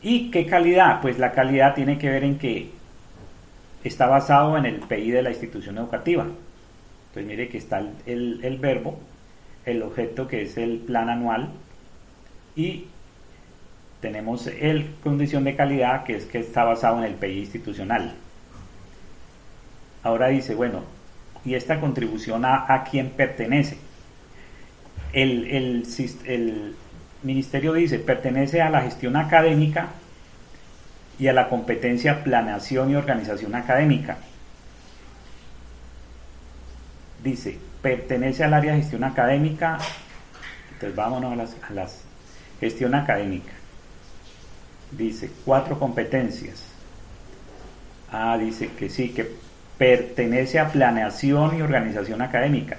[0.03, 1.01] ¿Y qué calidad?
[1.01, 2.71] Pues la calidad tiene que ver en que
[3.85, 6.27] está basado en el PI de la institución educativa.
[7.09, 8.99] Entonces mire que está el, verbo,
[9.65, 11.51] el objeto que es el plan anual
[12.55, 12.87] y
[14.01, 18.15] tenemos el condición de calidad que es que está basado en el PI institucional.
[20.03, 20.83] Ahora dice, bueno,
[21.45, 23.79] ¿y esta contribución a, quién pertenece?
[25.13, 25.87] El, el,
[26.27, 26.77] el,
[27.23, 29.89] ministerio dice, pertenece a la gestión académica
[31.19, 34.19] y a la competencia planeación y organización académica.
[37.23, 39.79] Dice, pertenece al área de gestión académica,
[40.73, 42.05] entonces vámonos a las, a las
[42.61, 43.53] gestión académica.
[44.93, 46.65] Dice, cuatro competencias.
[48.11, 49.31] Ah, dice que sí, que
[49.77, 52.79] pertenece a planeación y organización académica.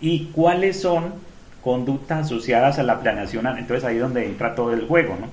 [0.00, 1.14] ¿Y cuáles son
[1.62, 5.28] conductas asociadas a la planeación, entonces ahí es donde entra todo el juego, ¿no?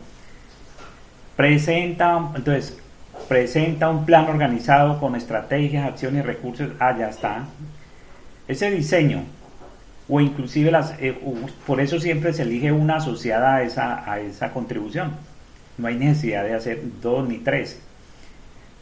[1.35, 2.77] Presenta, entonces,
[3.27, 7.43] presenta un plan organizado con estrategias, acciones, recursos, ah, ya está.
[8.47, 9.23] Ese diseño,
[10.09, 11.17] o inclusive las, eh,
[11.65, 15.11] por eso siempre se elige una asociada a esa, a esa contribución.
[15.77, 17.79] No hay necesidad de hacer dos ni tres.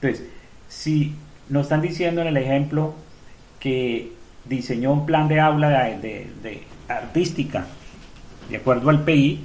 [0.01, 0.27] Entonces,
[0.69, 1.15] si
[1.49, 2.93] nos están diciendo en el ejemplo
[3.59, 4.13] que
[4.45, 6.29] diseñó un plan de aula de
[6.87, 7.65] artística,
[8.49, 9.43] de acuerdo al PI.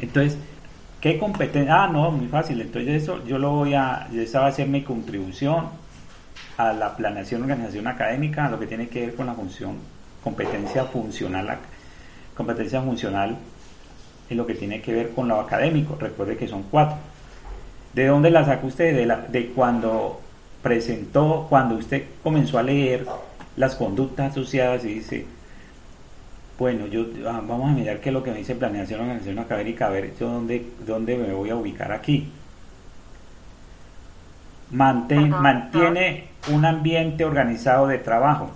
[0.00, 0.38] Entonces,
[1.00, 1.84] ¿qué competencia?
[1.84, 2.60] Ah, no, muy fácil.
[2.60, 5.68] Entonces, eso yo lo voy a, esa va a ser mi contribución.
[6.56, 9.76] a la planeación organización académica, a lo que tiene que ver con la función,
[10.22, 11.56] competencia funcional,
[12.36, 13.38] competencia funcional
[14.28, 15.96] en lo que tiene que ver con lo académico.
[15.98, 16.98] Recuerde que son cuatro.
[17.94, 18.94] ¿De dónde la sacó usted?
[18.94, 20.20] De, la, de cuando
[20.62, 23.06] presentó, cuando usted comenzó a leer
[23.56, 25.26] las conductas asociadas y dice,
[26.60, 29.86] bueno, yo ah, vamos a mirar qué es lo que me dice planeación organización académica,
[29.86, 32.30] a ver yo dónde, dónde me voy a ubicar aquí.
[34.70, 38.50] mantiene un ambiente organizado de trabajo.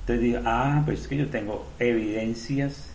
[0.00, 2.92] Entonces digo, ah, pues es que yo tengo evidencias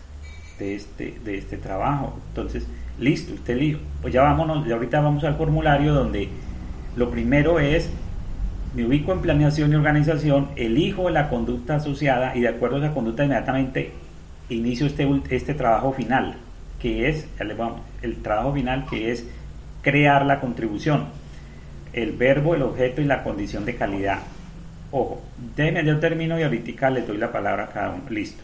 [0.60, 2.16] de este, de este trabajo.
[2.28, 2.64] Entonces,
[3.00, 3.82] listo, usted listo.
[4.02, 6.28] Pues ya vámonos, ya ahorita vamos al formulario donde
[6.94, 7.90] lo primero es,
[8.76, 12.92] me ubico en planeación y organización, elijo la conducta asociada y de acuerdo a esa
[12.92, 13.92] conducta inmediatamente
[14.50, 16.36] inicio este, este trabajo final,
[16.78, 17.26] que es,
[18.02, 19.26] el trabajo final que es
[19.80, 21.06] crear la contribución,
[21.94, 24.18] el verbo, el objeto y la condición de calidad.
[24.92, 25.22] Ojo,
[25.56, 28.02] déjenme yo termino y ahorita les doy la palabra a cada uno.
[28.10, 28.42] Listo.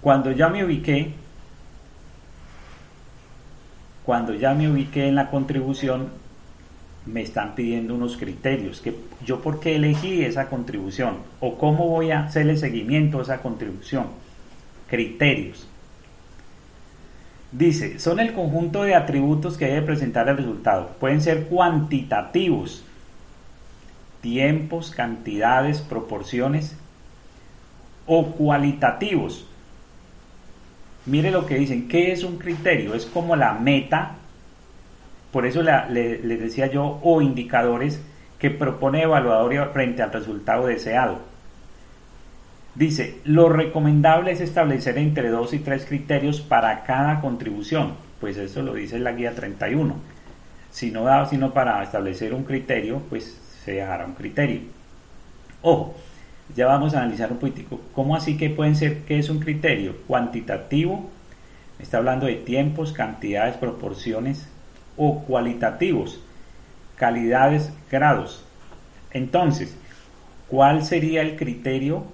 [0.00, 1.12] Cuando ya me ubiqué,
[4.04, 6.23] cuando ya me ubiqué en la contribución,
[7.06, 12.10] me están pidiendo unos criterios, que yo por qué elegí esa contribución o cómo voy
[12.10, 14.06] a hacerle seguimiento a esa contribución.
[14.88, 15.68] Criterios.
[17.52, 20.90] Dice, son el conjunto de atributos que debe presentar el resultado.
[20.98, 22.84] Pueden ser cuantitativos,
[24.20, 26.76] tiempos, cantidades, proporciones,
[28.06, 29.46] o cualitativos,
[31.06, 32.94] Mire lo que dicen, ¿qué es un criterio?
[32.94, 34.16] Es como la meta,
[35.34, 38.00] por eso les decía yo, o indicadores
[38.38, 41.18] que propone evaluador frente al resultado deseado.
[42.76, 47.94] Dice, lo recomendable es establecer entre dos y tres criterios para cada contribución.
[48.20, 49.96] Pues eso lo dice la guía 31.
[50.70, 54.60] Si no da sino para establecer un criterio, pues se dejará un criterio.
[55.62, 55.96] Ojo,
[56.54, 57.80] ya vamos a analizar un poquitico.
[57.92, 59.96] ¿Cómo así que pueden ser, qué es un criterio?
[60.06, 61.10] Cuantitativo,
[61.80, 64.53] está hablando de tiempos, cantidades, proporciones,
[64.96, 66.20] o cualitativos,
[66.96, 68.44] calidades, grados.
[69.10, 69.76] Entonces,
[70.48, 72.04] ¿cuál sería el criterio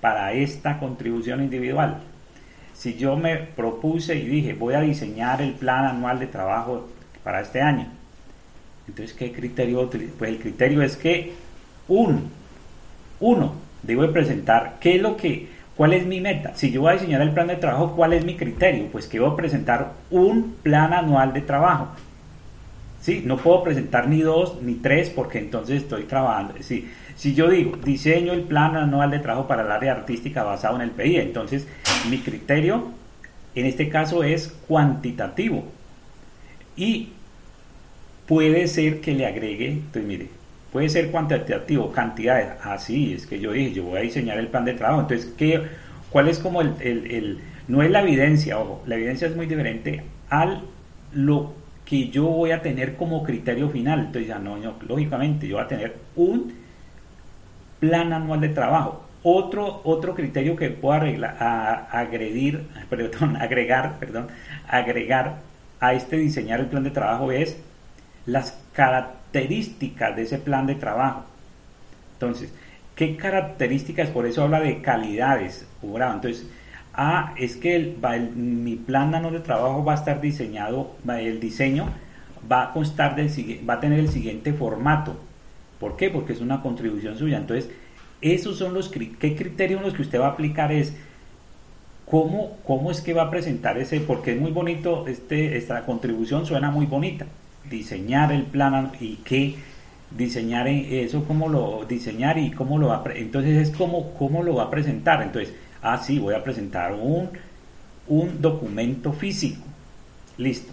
[0.00, 1.98] para esta contribución individual?
[2.74, 6.88] Si yo me propuse y dije, voy a diseñar el plan anual de trabajo
[7.22, 7.86] para este año,
[8.88, 9.88] entonces, ¿qué criterio?
[9.88, 11.32] Pues el criterio es que
[11.88, 12.30] un
[13.22, 16.52] uno, debo presentar qué es lo que, cuál es mi meta.
[16.54, 18.86] Si yo voy a diseñar el plan de trabajo, ¿cuál es mi criterio?
[18.90, 21.88] Pues que voy a presentar un plan anual de trabajo.
[23.00, 23.22] ¿Sí?
[23.24, 26.54] No puedo presentar ni dos ni tres porque entonces estoy trabajando.
[26.60, 30.76] Si, si yo digo, diseño el plan anual de trabajo para el área artística basado
[30.76, 31.66] en el PI, entonces
[32.08, 32.92] mi criterio
[33.54, 35.64] en este caso es cuantitativo.
[36.76, 37.10] Y
[38.26, 40.28] puede ser que le agregue, entonces mire,
[40.72, 42.48] Puede ser cuantitativo, cantidades.
[42.62, 45.02] Así ah, es que yo dije, yo voy a diseñar el plan de trabajo.
[45.02, 45.62] Entonces, ¿qué,
[46.10, 50.02] ¿cuál es como el, el, No es la evidencia, ojo, la evidencia es muy diferente
[50.30, 50.62] al
[51.12, 51.52] lo
[51.84, 54.00] que yo voy a tener como criterio final.
[54.00, 54.56] Entonces, ya no,
[54.88, 56.54] lógicamente, yo voy a tener un
[57.78, 59.04] plan anual de trabajo.
[59.22, 61.36] Otro, otro criterio que puedo arreglar,
[63.38, 64.28] agregar, perdón,
[64.66, 65.36] agregar
[65.80, 67.58] a este diseñar el plan de trabajo es
[68.24, 71.24] las características características de ese plan de trabajo.
[72.14, 72.52] Entonces,
[72.94, 74.10] ¿qué características?
[74.10, 75.66] Por eso habla de calidades.
[75.82, 76.46] Entonces,
[76.94, 77.96] ah, es que el,
[78.36, 81.88] mi plan de trabajo va a estar diseñado, el diseño
[82.50, 83.30] va a constar del
[83.68, 85.16] va a tener el siguiente formato.
[85.80, 86.10] ¿Por qué?
[86.10, 87.38] Porque es una contribución suya.
[87.38, 87.70] Entonces,
[88.20, 90.94] esos son los qué criterios los que usted va a aplicar es
[92.06, 96.46] cómo, cómo es que va a presentar ese, porque es muy bonito, este, esta contribución
[96.46, 97.26] suena muy bonita
[97.72, 99.56] diseñar el plan y qué
[100.16, 104.64] diseñar eso, cómo lo diseñar y cómo lo va entonces es como cómo lo va
[104.64, 105.22] a presentar.
[105.22, 107.30] Entonces, ah, sí, voy a presentar un,
[108.06, 109.62] un documento físico.
[110.38, 110.72] Listo.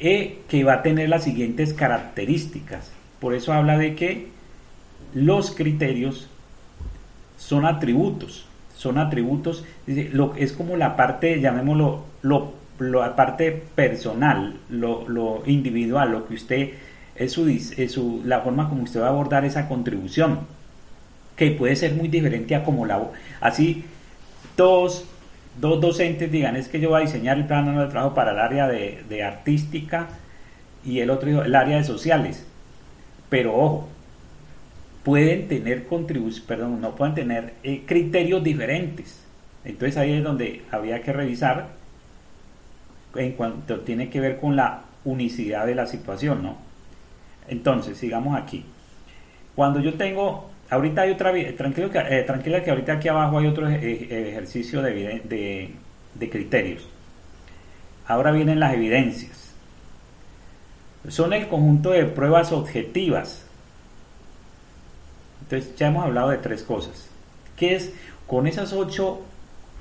[0.00, 2.90] E, que va a tener las siguientes características.
[3.20, 4.28] Por eso habla de que
[5.14, 6.28] los criterios
[7.36, 8.46] son atributos.
[8.76, 12.54] Son atributos, es como la parte, llamémoslo, lo
[12.90, 16.70] la parte personal, lo, individual, lo que usted
[17.14, 20.40] es su, es su, la forma como usted va a abordar esa contribución,
[21.36, 23.00] que puede ser muy diferente a como la
[23.40, 23.84] así
[24.56, 25.04] dos,
[25.60, 28.38] dos docentes digan es que yo voy a diseñar el plan de trabajo para el
[28.38, 30.08] área de, artística
[30.84, 32.46] y el otro el área de sociales,
[33.28, 33.88] pero ojo,
[35.04, 39.22] pueden tener contribución, perdón, no pueden tener eh, criterios diferentes.
[39.64, 41.68] Entonces ahí es donde habría que revisar
[43.14, 46.56] en cuanto tiene que ver con la unicidad de la situación, ¿no?
[47.48, 48.64] Entonces, sigamos aquí.
[49.54, 53.46] cuando yo tengo, ahorita hay otra, tranquilo que, eh, tranquila que ahorita aquí abajo hay
[53.46, 55.70] otro ejercicio de, de,
[56.14, 56.86] de criterios.
[58.06, 59.52] Ahora vienen las evidencias.
[61.08, 63.44] Son el conjunto de pruebas objetivas.
[65.42, 67.08] Entonces ya hemos hablado de tres cosas.
[67.56, 67.92] ¿Qué es
[68.26, 69.20] con esas ocho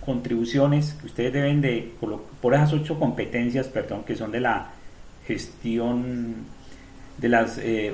[0.06, 1.94] contribuciones que ustedes deben de,
[2.42, 4.70] por esas ocho competencias, perdón, que son de la
[5.26, 6.36] gestión
[7.18, 7.94] de las eh,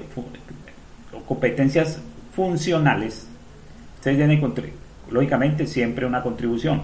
[1.28, 2.00] competencias
[2.34, 3.28] funcionales,
[3.96, 4.42] ustedes deben
[5.12, 6.82] lógicamente siempre una contribución,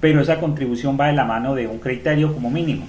[0.00, 2.86] pero esa contribución va de la mano de un criterio como mínimo.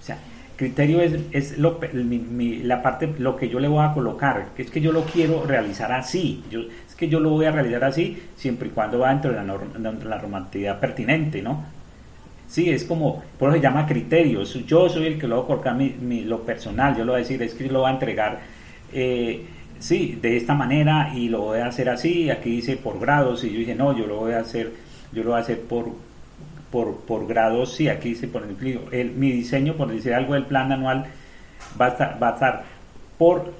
[0.00, 0.18] O sea,
[0.56, 4.70] criterio es, es lo, la parte, lo que yo le voy a colocar, que es
[4.70, 6.60] que yo lo quiero realizar así, yo,
[7.00, 10.08] que yo lo voy a realizar así siempre y cuando va dentro de la, dentro
[10.08, 11.64] de la normatividad pertinente, ¿no?
[12.46, 14.52] Sí, es como, por eso se llama criterios.
[14.66, 17.22] Yo soy el que lo voy a colocar mi, lo personal, yo lo voy a
[17.22, 18.40] decir, es que lo voy a entregar,
[18.92, 19.46] eh,
[19.78, 22.28] sí, de esta manera y lo voy a hacer así.
[22.28, 24.72] Aquí dice por grados y yo dije, no, yo lo voy a hacer,
[25.12, 25.86] yo lo voy a hacer por,
[26.70, 27.72] por, por grados.
[27.74, 31.06] Sí, aquí dice, por ejemplo, el, mi diseño, por decir algo, el plan anual
[31.80, 32.64] va a estar, va a estar
[33.16, 33.52] por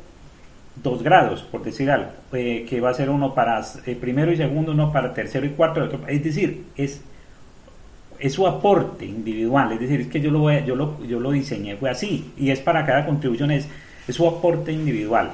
[0.76, 4.36] dos grados, por decir algo, eh, que va a ser uno para eh, primero y
[4.36, 7.02] segundo, uno para tercero y cuarto, es decir, es
[8.20, 11.30] es su aporte individual, es decir, es que yo lo, voy, yo lo, yo lo
[11.30, 13.66] diseñé, fue así, y es para cada contribución, es,
[14.06, 15.32] es su aporte individual,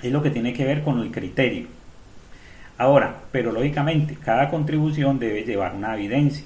[0.00, 1.66] es lo que tiene que ver con el criterio.
[2.78, 6.44] Ahora, pero lógicamente, cada contribución debe llevar una evidencia.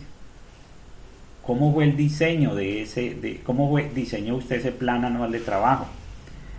[1.42, 5.40] ¿Cómo fue el diseño de ese, de, cómo fue, diseñó usted ese plan anual de
[5.40, 5.86] trabajo?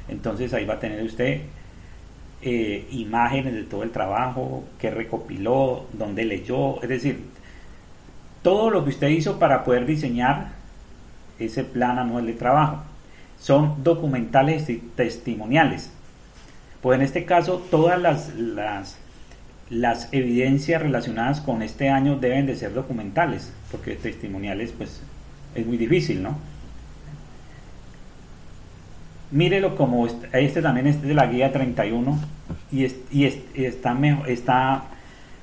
[0.07, 1.41] Entonces ahí va a tener usted
[2.41, 7.21] eh, imágenes de todo el trabajo, que recopiló, dónde leyó, es decir,
[8.41, 10.49] todo lo que usted hizo para poder diseñar
[11.39, 12.83] ese plan anual de trabajo.
[13.39, 15.89] Son documentales y testimoniales.
[16.81, 18.97] Pues en este caso todas las, las,
[19.69, 25.01] las evidencias relacionadas con este año deben de ser documentales, porque testimoniales pues
[25.55, 26.37] es muy difícil, ¿no?
[29.33, 32.19] Mírelo como este, también este de la guía 31
[32.71, 34.83] y, y está, está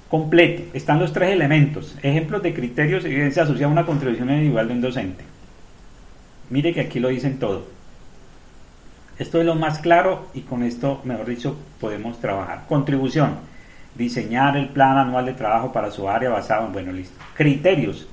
[0.09, 0.63] completo.
[0.73, 1.97] Están los tres elementos.
[2.01, 5.25] Ejemplos de criterios, evidencia asociada a una contribución individual de un docente.
[6.51, 7.67] Mire que aquí lo dicen todo.
[9.19, 12.65] Esto es lo más claro y con esto, mejor dicho, podemos trabajar.
[12.69, 13.39] Contribución.
[13.95, 17.21] Diseñar el plan anual de trabajo para su área basado en, bueno, listo.
[17.35, 18.09] Criterios.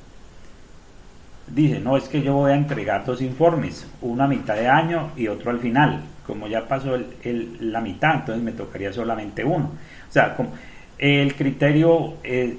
[1.48, 5.12] Dice, no, es que yo voy a entregar dos informes, uno a mitad de año
[5.16, 6.04] y otro al final.
[6.26, 9.72] Como ya pasó el, la mitad, entonces me tocaría solamente uno.
[10.10, 10.52] O sea, como,
[10.98, 12.58] el criterio, eh,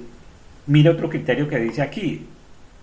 [0.65, 2.25] mire otro criterio que dice aquí,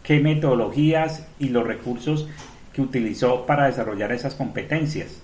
[0.03, 2.29] qué metodologías y los recursos
[2.73, 5.23] que utilizó para desarrollar esas competencias.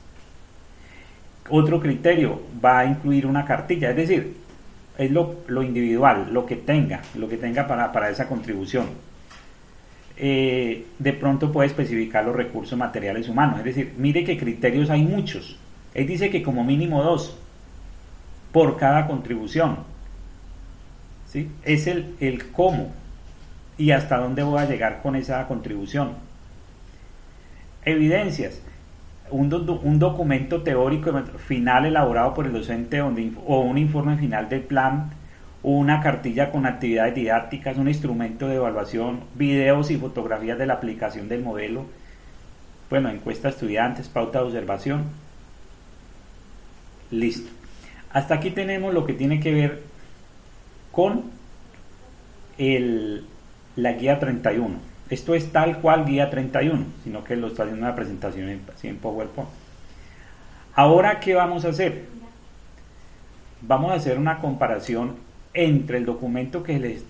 [1.48, 4.36] Otro criterio va a incluir una cartilla, es decir,
[4.98, 8.86] es lo, individual, lo que tenga, lo que tenga para, para esa contribución.
[10.16, 15.02] Eh, de pronto puede especificar los recursos materiales humanos, es decir, mire que criterios hay
[15.02, 15.58] muchos.
[15.94, 17.38] Él dice que como mínimo dos
[18.52, 19.78] por cada contribución.
[21.64, 22.92] Es el, el cómo
[23.78, 26.10] y hasta dónde voy a llegar con esa contribución.
[27.84, 28.60] Evidencias.
[29.30, 29.50] Un,
[29.82, 35.10] un, documento teórico final elaborado por el docente o un informe final del plan,
[35.62, 41.28] una cartilla con actividades didácticas, un instrumento de evaluación, videos y fotografías de la aplicación
[41.28, 41.86] del modelo,
[42.90, 45.04] bueno, encuesta a estudiantes, pauta de observación.
[47.10, 47.50] Listo.
[48.12, 49.82] Hasta aquí tenemos lo que tiene que ver
[50.90, 51.22] con
[52.58, 53.24] el,
[53.76, 54.76] la guía 31.
[55.08, 58.96] Esto es tal cual guía 31, sino que lo está haciendo una presentación en, en
[58.98, 59.50] PowerPoint.
[60.74, 62.06] Ahora, ¿qué vamos a hacer?
[63.62, 65.16] Vamos a hacer una comparación
[65.54, 67.04] entre el documento que, les,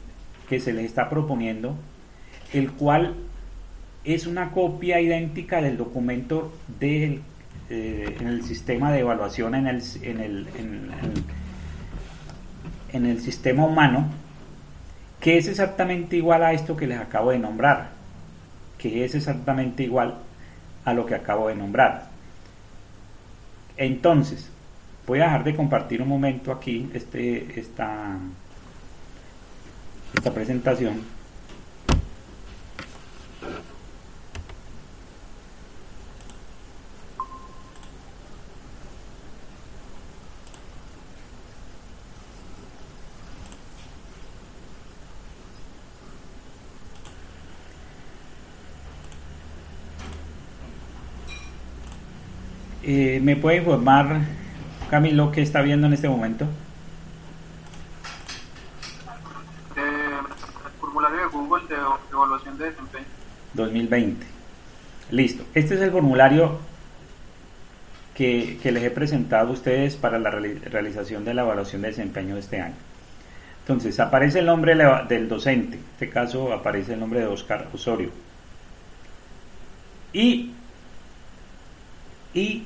[0.49, 1.77] que se les está proponiendo,
[2.53, 3.15] el cual
[4.05, 7.23] es una copia idéntica del documento del,
[7.71, 11.25] eh, en el sistema de evaluación en el, en el, en el
[12.93, 14.07] en el sistema humano
[15.21, 17.91] que es exactamente igual a esto que les acabo de nombrar,
[18.77, 20.17] que es exactamente igual
[20.85, 22.09] a lo que acabo de nombrar.
[23.77, 24.51] Entonces,
[25.07, 28.19] voy a dejar de compartir un momento aquí este, esta,
[30.15, 31.01] esta presentación
[52.85, 54.23] Eh, me puede informar
[54.91, 56.47] Camilo, ¿qué está viendo en este momento?
[62.25, 63.05] Evaluación de desempeño.
[63.55, 64.27] 2020.
[65.11, 65.45] Listo.
[65.55, 66.59] Este es el formulario
[68.15, 72.41] que, les he presentado a ustedes para la realización de la evaluación de desempeño de
[72.41, 72.75] este año.
[73.61, 74.75] Entonces, aparece el nombre
[75.09, 78.11] del docente, en este caso aparece el nombre de Oscar Osorio.
[80.13, 80.53] Y,
[82.35, 82.65] y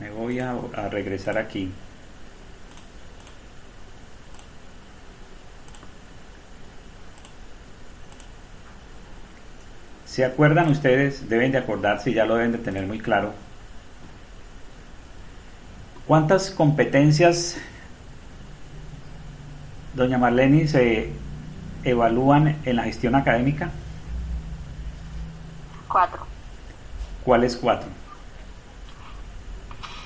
[0.00, 0.54] me voy a
[0.90, 1.70] regresar aquí.
[10.18, 11.28] ¿Se acuerdan ustedes?
[11.28, 13.34] Deben de acordarse, ya lo deben de tener muy claro.
[16.08, 17.56] ¿Cuántas competencias
[19.94, 21.12] Doña Marlene, se
[21.84, 23.70] evalúan en la gestión académica?
[25.86, 26.26] Cuatro.
[27.24, 27.88] ¿Cuáles cuatro?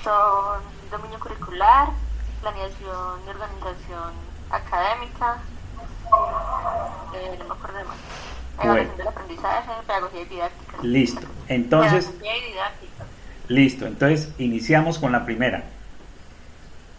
[0.03, 0.61] Son
[0.91, 1.87] dominio curricular,
[2.39, 4.13] planeación y organización
[4.51, 5.39] académica,
[7.15, 8.22] eh, no me acuerdo de más.
[8.61, 10.77] Evaluación del aprendizaje, pedagogía y didáctica.
[10.83, 11.27] Listo.
[11.47, 13.05] Entonces, pedagogía y didáctica.
[13.47, 13.87] listo.
[13.87, 15.63] Entonces, iniciamos con la primera.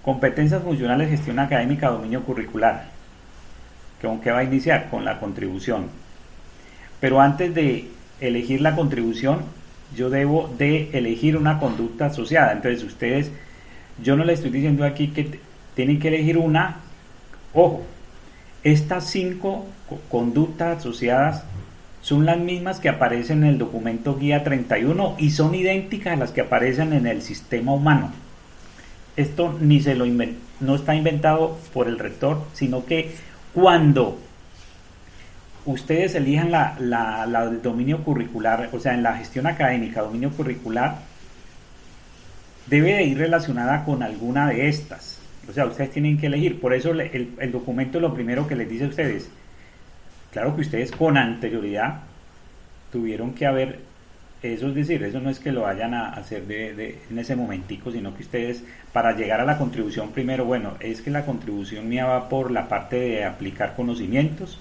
[0.05, 2.89] Competencias funcionales, gestión académica, dominio curricular.
[4.03, 4.91] ¿Con qué va a iniciar?
[4.91, 5.89] Con la contribución.
[7.01, 7.91] Pero antes de
[8.21, 9.45] elegir la contribución,
[9.97, 12.53] yo debo de elegir una conducta asociada.
[12.53, 13.31] Entonces ustedes,
[14.03, 15.41] yo no le estoy diciendo aquí que
[15.75, 16.81] tienen que elegir una,
[17.53, 17.85] ojo,
[18.65, 19.67] estas cinco
[20.11, 21.45] conductas asociadas
[22.03, 26.33] son las mismas que aparecen en el documento guía 31 y son idénticas a las
[26.33, 28.13] que aparecen en el sistema humano
[29.17, 30.07] esto ni se lo
[30.61, 33.15] no está inventado por el rector, sino que
[33.53, 34.19] cuando
[35.67, 40.99] ustedes elijan la, la, dominio curricular, o sea, en la gestión académica, dominio curricular,
[42.67, 45.14] debe de ir relacionada con alguna de estas.
[45.49, 46.61] O sea, ustedes tienen que elegir.
[46.61, 49.29] Por eso el, el documento lo primero que les dice a ustedes,
[50.33, 52.01] claro que ustedes con anterioridad
[52.91, 53.81] tuvieron que haber
[54.53, 57.91] eso es decir, eso no es que lo vayan a hacer de, en ese momentico,
[57.91, 62.05] sino que ustedes, para llegar a la contribución primero, bueno, es que la contribución mía
[62.05, 64.59] va por la parte de aplicar conocimientos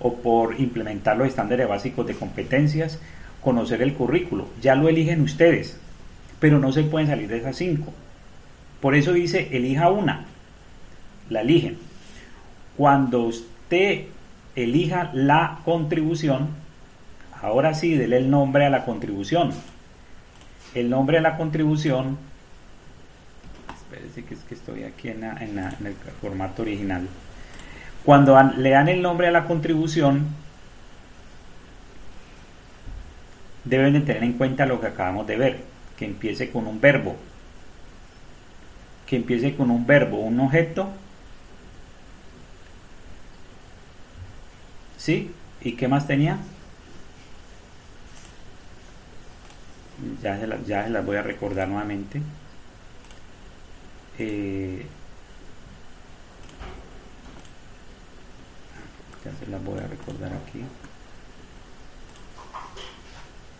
[0.00, 2.98] o por implementar los estándares básicos de competencias,
[3.40, 4.48] conocer el currículo.
[4.60, 5.78] Ya lo eligen ustedes,
[6.40, 7.92] pero no se pueden salir de esas cinco.
[8.80, 10.24] Por eso dice, elija una,
[11.28, 11.78] la eligen.
[12.76, 14.06] Cuando usted
[14.54, 16.48] elija la contribución,
[17.42, 19.52] Ahora sí, dele el nombre a la contribución.
[20.74, 22.18] El nombre a la contribución,
[23.74, 27.08] espérense que es que estoy aquí en, el formato original.
[28.04, 30.28] Cuando le dan el nombre a la contribución,
[33.64, 35.60] deben de tener en cuenta lo que acabamos de ver,
[35.96, 37.16] que empiece con un verbo,
[39.10, 40.88] que empiece con un verbo, un objeto,
[44.96, 45.32] ¿sí?
[45.62, 46.38] ¿Y qué más tenía?
[50.22, 52.22] ya se, las voy a recordar nuevamente.
[54.20, 54.86] Eh,
[59.24, 60.62] ya se las voy a recordar aquí.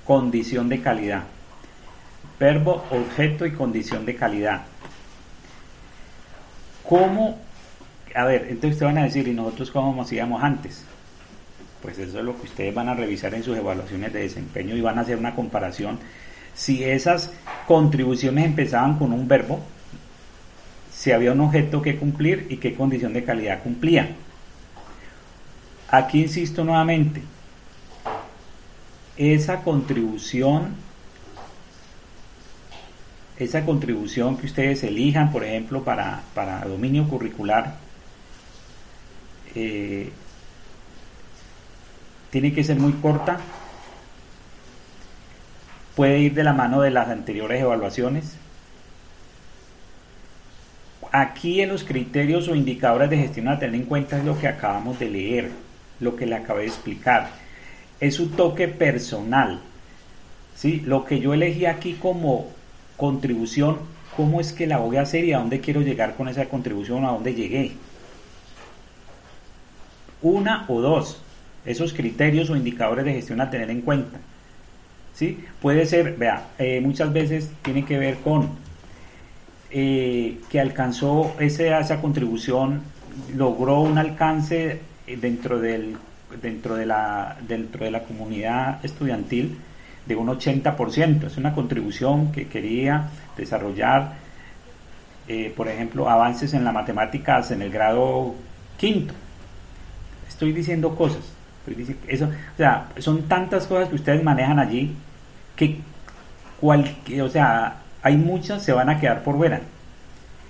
[0.06, 1.24] Condición de calidad.
[2.38, 4.62] Verbo, objeto y condición de calidad.
[6.90, 7.38] ¿Cómo?
[8.16, 10.84] A ver, entonces ustedes van a decir, ¿y nosotros cómo hacíamos antes?
[11.80, 14.80] Pues eso es lo que ustedes van a revisar en sus evaluaciones de desempeño y
[14.80, 16.00] van a hacer una comparación
[16.52, 17.30] si esas
[17.68, 19.60] contribuciones empezaban con un verbo,
[20.92, 24.10] si había un objeto que cumplir y qué condición de calidad cumplía.
[25.90, 27.22] Aquí insisto nuevamente,
[29.16, 30.74] esa contribución,
[33.40, 36.22] esa contribución que ustedes elijan, por ejemplo, para,
[36.66, 37.76] dominio curricular,
[39.54, 40.10] eh,
[42.30, 43.40] tiene que ser muy corta,
[45.96, 48.36] puede ir de la mano de las anteriores evaluaciones.
[51.10, 54.48] Aquí en los criterios o indicadores de gestión a tener en cuenta es lo que
[54.48, 55.50] acabamos de leer,
[55.98, 57.30] lo que le acabé de explicar.
[57.98, 59.60] Es su toque personal.
[60.54, 60.80] ¿sí?
[60.84, 62.59] Lo que yo elegí aquí como
[63.00, 63.78] contribución,
[64.14, 67.06] ¿cómo es que la voy a hacer y a dónde quiero llegar con esa contribución,
[67.06, 67.72] a dónde llegué?
[70.20, 71.22] Una o dos,
[71.64, 74.18] esos criterios o indicadores de gestión a tener en cuenta.
[75.14, 75.42] ¿sí?
[75.62, 78.50] Puede ser, vea, eh, muchas veces tiene que ver con
[79.70, 82.82] eh, que alcanzó esa, esa contribución,
[83.34, 85.96] logró un alcance dentro, del,
[86.42, 89.56] dentro, de la, dentro de la comunidad estudiantil,
[90.06, 91.26] de un 80%.
[91.26, 94.14] Es una contribución que quería desarrollar,
[95.28, 98.34] eh, por ejemplo, avances en las matemáticas en el grado
[98.76, 99.14] quinto.
[100.28, 101.22] Estoy diciendo cosas.
[102.08, 104.94] eso, o sea, son tantas cosas que ustedes manejan allí
[105.56, 105.78] que,
[106.60, 109.60] cual, o sea, hay muchas se van a quedar por fuera.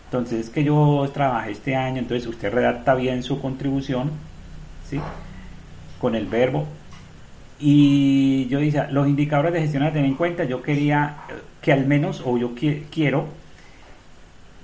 [0.06, 4.10] Entonces, es que yo trabajé este año, entonces usted redacta bien su contribución,
[4.88, 5.00] ¿sí?
[6.00, 6.66] Con el verbo.
[7.60, 11.16] Y yo decía, los indicadores de gestión a tener en cuenta, yo quería
[11.60, 13.26] que al menos, o yo quiero,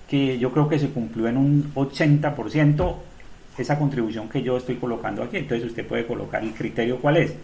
[0.09, 2.95] que yo creo que se cumplió en un 80%
[3.59, 5.39] esa contribución que yo estoy colocando aquí.
[5.39, 7.35] Entonces usted puede colocar el criterio cuál es,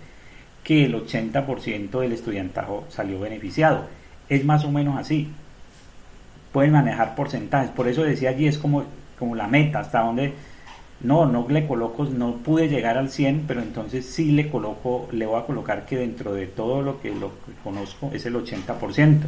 [0.65, 3.87] que el 80% del estudiantajo salió beneficiado.
[4.29, 5.29] Es más o menos así.
[6.53, 7.71] Pueden manejar porcentajes.
[7.71, 8.85] Por eso decía allí es como,
[9.19, 10.33] como la meta, hasta donde
[11.03, 15.27] no, no le coloco, no pude llegar al 100, pero entonces sí le coloco, le
[15.27, 17.33] voy a colocar que dentro de todo lo que, lo
[17.65, 19.21] conozco es el 80%.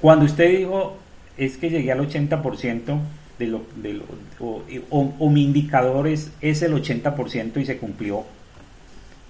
[0.00, 0.96] Cuando usted dijo,
[1.36, 2.98] es que llegué al 80%,
[3.38, 4.00] de lo, de
[4.40, 8.24] o, mi indicador es, es el 80% y se cumplió.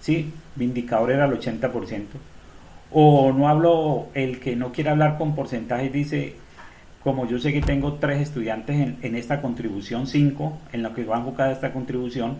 [0.00, 2.04] Sí, mi indicador era el 80%.
[2.92, 6.34] O no hablo, el que no quiere hablar con porcentajes dice,
[7.02, 11.16] como yo sé que tengo tres estudiantes en, esta contribución, cinco, en lo que va
[11.16, 12.36] a buscar esta contribución,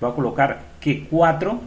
[0.00, 1.60] voy a colocar que cuatro,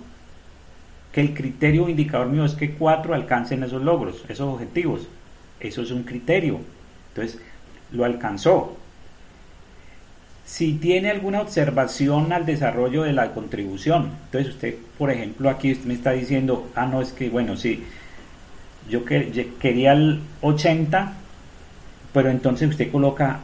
[1.12, 5.08] que el criterio indicador mío es que cuatro alcancen esos logros, esos objetivos.
[5.60, 6.60] Eso es un criterio.
[7.10, 7.40] Entonces,
[7.92, 8.76] lo alcanzó.
[10.46, 15.94] Si tiene alguna observación al desarrollo de la contribución, entonces usted, por ejemplo, aquí me
[15.94, 17.84] está diciendo, ah, no, es que, bueno, sí,
[18.90, 21.14] yo quería el 80,
[22.16, 23.42] pero entonces usted coloca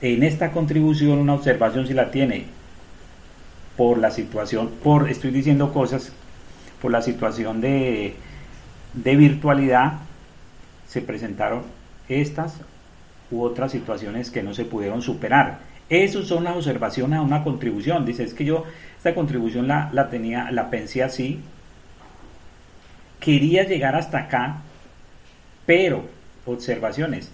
[0.00, 2.44] en esta contribución una observación si la tiene
[3.76, 6.12] por la situación, por, estoy diciendo cosas,
[6.80, 8.14] por la situación de,
[8.94, 9.94] de virtualidad,
[10.86, 11.64] se presentaron
[12.08, 12.54] estas
[13.32, 15.58] u otras situaciones que no se pudieron superar.
[15.90, 18.06] Esas son las observaciones a una contribución.
[18.06, 18.62] Dice, es que yo
[18.96, 21.40] esta contribución la, la tenía, la pensé así,
[23.18, 24.58] quería llegar hasta acá,
[25.66, 26.04] pero,
[26.46, 27.32] observaciones,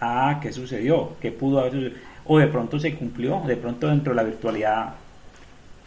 [0.00, 1.12] ah, ¿qué sucedió?
[1.20, 1.98] ¿Qué pudo haber sucedido?
[2.26, 4.94] O de pronto se cumplió, de pronto dentro de la virtualidad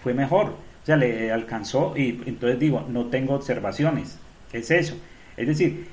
[0.03, 4.17] fue mejor, o sea, le alcanzó y entonces digo, no tengo observaciones,
[4.53, 4.95] es eso.
[5.35, 5.87] Es decir,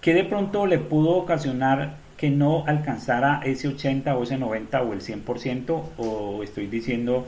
[0.00, 4.92] que de pronto le pudo ocasionar que no alcanzara ese 80 o ese 90 o
[4.92, 7.26] el 100% o estoy diciendo,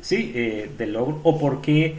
[0.00, 1.96] sí, eh, del logro, o porque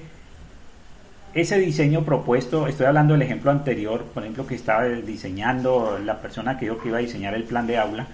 [1.33, 6.57] ese diseño propuesto, estoy hablando del ejemplo anterior, por ejemplo, que estaba diseñando la persona
[6.57, 8.07] que dijo que iba a diseñar el plan de aula,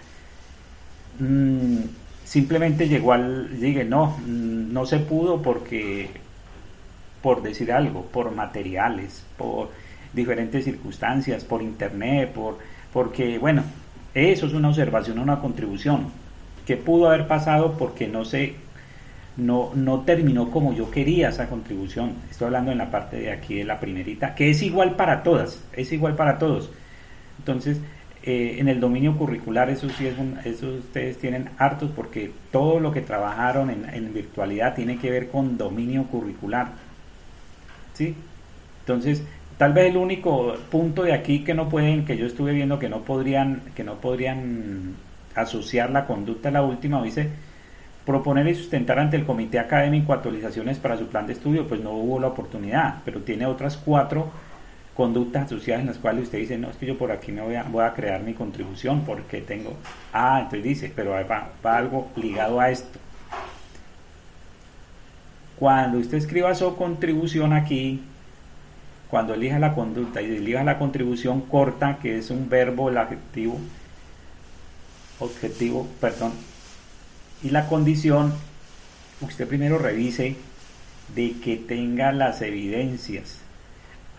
[1.20, 1.80] mm,
[2.24, 6.09] simplemente llegó al, dije, no, mm, no se pudo porque,
[7.22, 9.70] por decir algo, por materiales, por
[10.13, 12.57] diferentes circunstancias, por internet, por,
[12.93, 13.63] porque, bueno,
[14.13, 16.07] eso es una observación, una contribución
[16.65, 18.55] que pudo haber pasado porque no se
[19.39, 22.13] no, no terminó como yo quería esa contribución.
[22.29, 25.63] Estoy hablando en la parte de aquí de la primerita, que es igual para todas,
[25.73, 26.69] es igual para todos.
[27.39, 27.79] Entonces,
[28.23, 32.79] eh, en el dominio curricular, eso sí es un, eso ustedes tienen hartos porque todo
[32.79, 36.67] lo que trabajaron en, en virtualidad tiene que ver con dominio curricular.
[37.93, 38.15] ¿Sí?
[38.81, 39.23] Entonces,
[39.59, 42.87] Tal vez el único punto de aquí que no pueden, que yo estuve viendo que
[42.87, 44.95] no podrían, que no podrían
[45.35, 47.29] asociar la conducta a la última, dice
[48.10, 51.91] proponer y sustentar ante el comité académico actualizaciones para su plan de estudio, pues no
[51.91, 54.32] hubo la oportunidad, pero tiene otras cuatro
[54.95, 57.84] conductas asociadas en las cuales usted dice, no, es que yo por aquí me voy
[57.84, 59.76] a, crear mi contribución porque tengo,
[60.12, 62.97] ah, entonces dice, pero va, va algo ligado a esto.
[65.60, 68.01] Cuando usted escriba su contribución aquí,
[69.12, 73.60] cuando elija la conducta y elija la contribución corta, que es un verbo, el adjetivo,
[75.20, 76.32] objetivo, perdón,
[77.43, 78.33] y la condición,
[79.21, 80.35] usted primero revise
[81.15, 83.39] de que tenga las evidencias.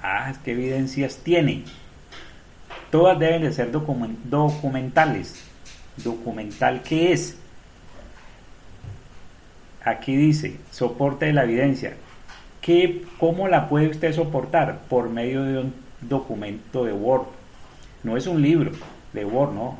[0.02, 1.64] Ah, ¿qué evidencias tiene?
[2.90, 5.44] Todas deben de ser documentales.
[5.96, 7.36] ¿Documental qué es?
[9.84, 11.94] Aquí dice, soporte de la evidencia.
[12.60, 14.80] ¿Qué, ¿Cómo la puede usted soportar?
[14.88, 17.26] Por medio de un documento de Word.
[18.02, 18.72] No es un libro
[19.12, 19.76] de Word, ¿no?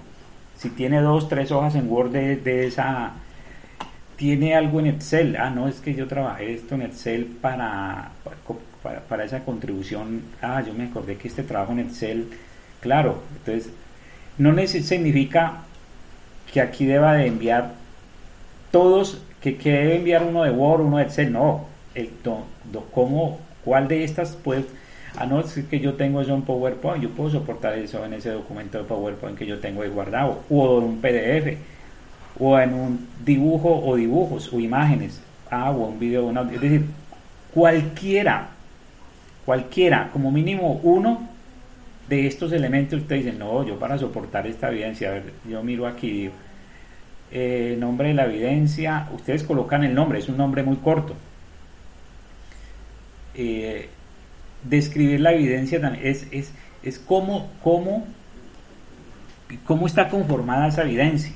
[0.56, 3.12] Si tiene dos, tres hojas en Word de, esa...
[4.20, 5.34] Tiene algo en Excel.
[5.36, 8.10] Ah, no, es que yo trabajé esto en Excel para,
[9.08, 10.24] para, esa contribución.
[10.42, 12.28] Ah, yo me acordé que este trabajo en Excel...
[12.80, 13.72] Claro, entonces,
[14.36, 15.62] no significa
[16.52, 17.72] que aquí deba de enviar
[18.70, 21.64] todos, que, que debe enviar uno de Word, uno de Excel, no
[21.94, 22.10] el
[22.92, 24.66] cómo ¿Cuál de estas puede...
[25.16, 28.28] Ah, no, es que yo tengo eso en PowerPoint, yo puedo soportar eso en ese
[28.32, 31.56] documento de PowerPoint que yo tengo guardado, o en un PDF,
[32.40, 35.20] o en un dibujo o dibujos o imágenes,
[35.50, 36.86] ah, o un video, es decir,
[37.52, 38.48] cualquiera,
[39.44, 41.28] cualquiera, como mínimo uno
[42.08, 45.86] de estos elementos, usted dice, no, yo para soportar esta evidencia, a ver, yo miro
[45.86, 46.32] aquí, digo,
[47.30, 51.14] eh, nombre de la evidencia, ustedes colocan el nombre, es un nombre muy corto.
[53.34, 53.88] Eh,
[54.64, 58.06] describir la evidencia también es, es, es cómo, cómo,
[59.64, 61.32] cómo está conformada esa evidencia.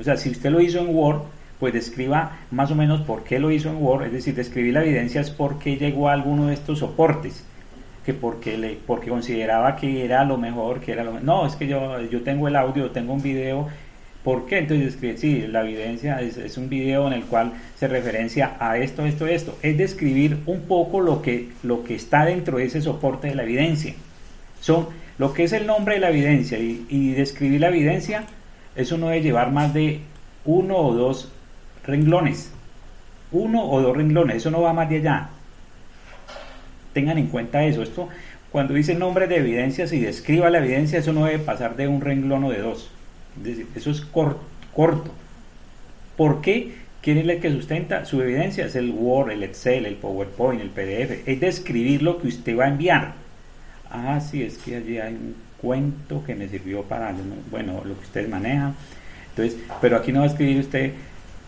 [0.00, 1.22] O sea, si usted lo hizo en Word,
[1.58, 4.82] pues describa más o menos por qué lo hizo en Word, es decir, describir la
[4.82, 7.44] evidencia es por qué llegó a alguno de estos soportes,
[8.04, 11.68] que porque, le, porque consideraba que era lo mejor, que era lo No, es que
[11.68, 13.68] yo, yo tengo el audio, tengo un video
[14.24, 14.58] ¿Por qué?
[14.58, 19.26] Entonces, sí, la evidencia es, un video en el cual se referencia a esto, esto,
[19.26, 19.58] esto.
[19.62, 23.44] Es describir un poco lo que, lo que está dentro de ese soporte de la
[23.44, 23.94] evidencia.
[24.60, 28.24] Son lo que es el nombre de la evidencia y, describir la evidencia,
[28.76, 30.00] eso no debe llevar más de
[30.44, 31.30] uno o dos
[31.84, 32.52] renglones.
[33.32, 35.28] Uno o dos renglones, eso no va más de allá.
[36.92, 37.82] Tengan en cuenta eso.
[37.82, 38.08] Esto,
[38.50, 42.00] cuando dice nombre de evidencia, si describa la evidencia, eso no debe pasar de un
[42.00, 42.90] renglón o de dos
[43.74, 44.42] eso es corto.
[44.74, 45.12] corto.
[46.16, 46.74] ¿Por qué?
[47.02, 48.66] ¿Quién es el que sustenta su evidencia?
[48.66, 51.26] Es el Word, el Excel, el PowerPoint, el PDF.
[51.26, 53.14] Es describir lo que usted va a enviar.
[53.90, 57.14] Ah, sí, es que allí hay un cuento que me sirvió para,
[57.50, 58.74] bueno, lo que ustedes manejan.
[59.30, 60.94] Entonces, pero aquí no va a escribir usted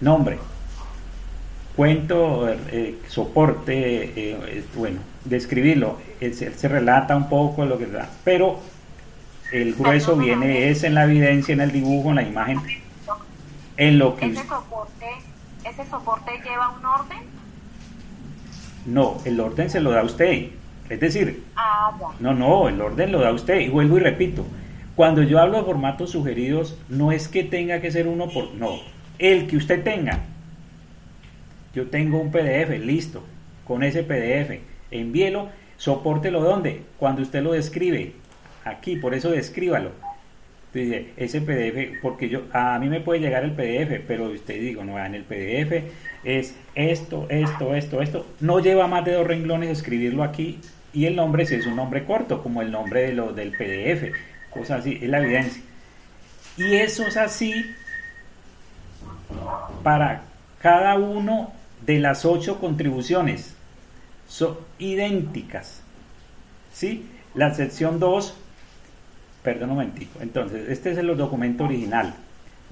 [0.00, 0.38] nombre,
[1.76, 5.98] cuento, eh, soporte, eh, bueno, describirlo.
[6.20, 8.60] Él, se relata un poco lo que da, pero
[9.52, 12.60] el grueso viene es en la evidencia, en el dibujo, en la imagen,
[13.76, 14.26] en lo que...
[14.26, 15.06] ¿Ese soporte,
[15.64, 17.18] ¿Ese soporte lleva un orden?
[18.86, 20.48] No, el orden se lo da usted.
[20.92, 21.90] Es decir, ah,
[22.20, 23.60] no, no, el orden lo da usted.
[23.60, 24.44] Y vuelvo y repito,
[24.94, 28.52] cuando yo hablo de formatos sugeridos, no es que tenga que ser uno por...
[28.52, 28.78] No,
[29.18, 30.20] el que usted tenga.
[31.74, 33.24] Yo tengo un PDF, listo,
[33.66, 38.12] con ese PDF, envíelo, soportelo donde, cuando usted lo describe,
[38.62, 39.92] aquí, por eso descríbalo.
[40.74, 44.84] Dice, ese PDF, porque yo, a mí me puede llegar el PDF, pero usted digo,
[44.84, 45.84] no, en el PDF
[46.22, 48.26] es esto, esto, esto, esto.
[48.40, 50.60] No lleva más de dos renglones escribirlo aquí
[50.92, 54.14] y el nombre es un nombre corto, como el nombre de lo, del PDF,
[54.50, 55.62] cosas así, es la evidencia.
[56.56, 57.64] Y eso es así
[59.82, 60.22] para
[60.60, 61.52] cada uno
[61.84, 63.54] de las ocho contribuciones.
[64.28, 65.82] Son idénticas.
[66.72, 67.06] ¿Sí?
[67.34, 68.34] La sección 2
[69.42, 70.20] Perdón un momentico.
[70.20, 72.14] Entonces, este es el documento original.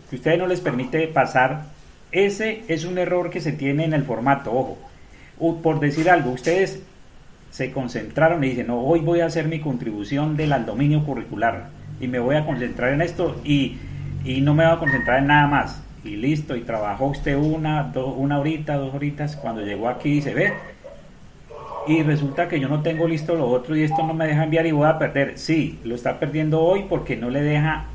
[0.08, 1.64] Que ustedes no les permite pasar.
[2.12, 4.78] Ese es un error que se tiene en el formato, ojo.
[5.62, 6.82] por decir algo, ustedes
[7.50, 11.68] se concentraron y dicen, no, hoy voy a hacer mi contribución del al dominio curricular
[12.00, 13.78] y me voy a concentrar en esto y,
[14.42, 15.82] no me voy a concentrar en nada más.
[16.02, 20.32] Y listo, y trabajó usted una, una horita, dos horitas, cuando llegó aquí y se
[20.32, 20.54] ve,
[21.86, 24.66] y resulta que yo no tengo listo lo otro y esto no me deja enviar
[24.66, 25.38] y voy a perder.
[25.38, 27.86] Sí, lo está perdiendo hoy porque no le deja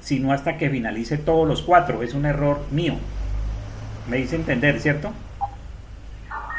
[0.00, 2.02] sino hasta que finalice todos los cuatro.
[2.02, 2.94] Es un error mío.
[4.08, 5.12] Me dice entender, ¿cierto?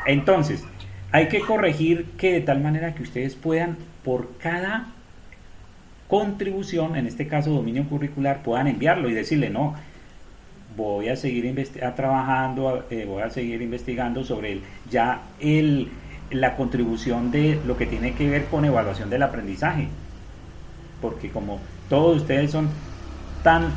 [0.05, 0.65] Entonces,
[1.13, 4.87] hay que corregir que de tal manera que ustedes puedan, por cada
[6.07, 9.75] contribución, en este caso dominio curricular, puedan enviarlo y decirle, no,
[10.75, 11.55] voy a seguir
[11.95, 15.89] trabajando, eh, voy a seguir investigando sobre el, ya el
[16.31, 19.89] la contribución de lo que tiene que ver con evaluación del aprendizaje.
[20.99, 21.59] Porque como
[21.89, 22.69] todos ustedes son
[23.43, 23.69] tan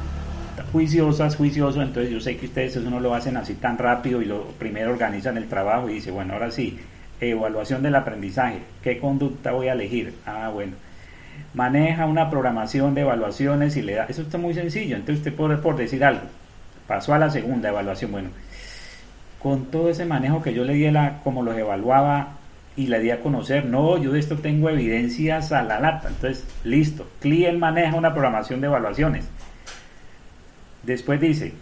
[0.73, 4.25] juiciosas, juiciosos, entonces yo sé que ustedes eso no lo hacen así tan rápido y
[4.25, 6.79] lo primero organizan el trabajo y dice, bueno, ahora sí,
[7.21, 10.15] evaluación del aprendizaje, ¿qué conducta voy a elegir?
[10.27, 10.73] Ah, bueno,
[11.55, 15.57] maneja una programación de evaluaciones y le da, eso está muy sencillo, entonces usted puede
[15.57, 16.23] por decir algo,
[16.87, 18.29] pasó a la segunda evaluación, bueno,
[19.43, 22.37] con todo ese manejo que yo le di, la, como los evaluaba
[22.77, 26.09] y le di a conocer, no, yo de esto tengo evidencias a la lata.
[26.09, 29.29] Entonces, listo, client maneja una programación de evaluaciones.
[30.83, 31.55] Después dice,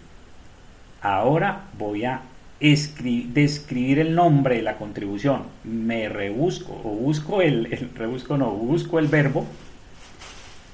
[1.01, 2.21] ahora voy a
[2.59, 5.43] describir el nombre de la contribución.
[5.63, 9.45] Me rebusco, o busco el, el rebusco no, busco el verbo,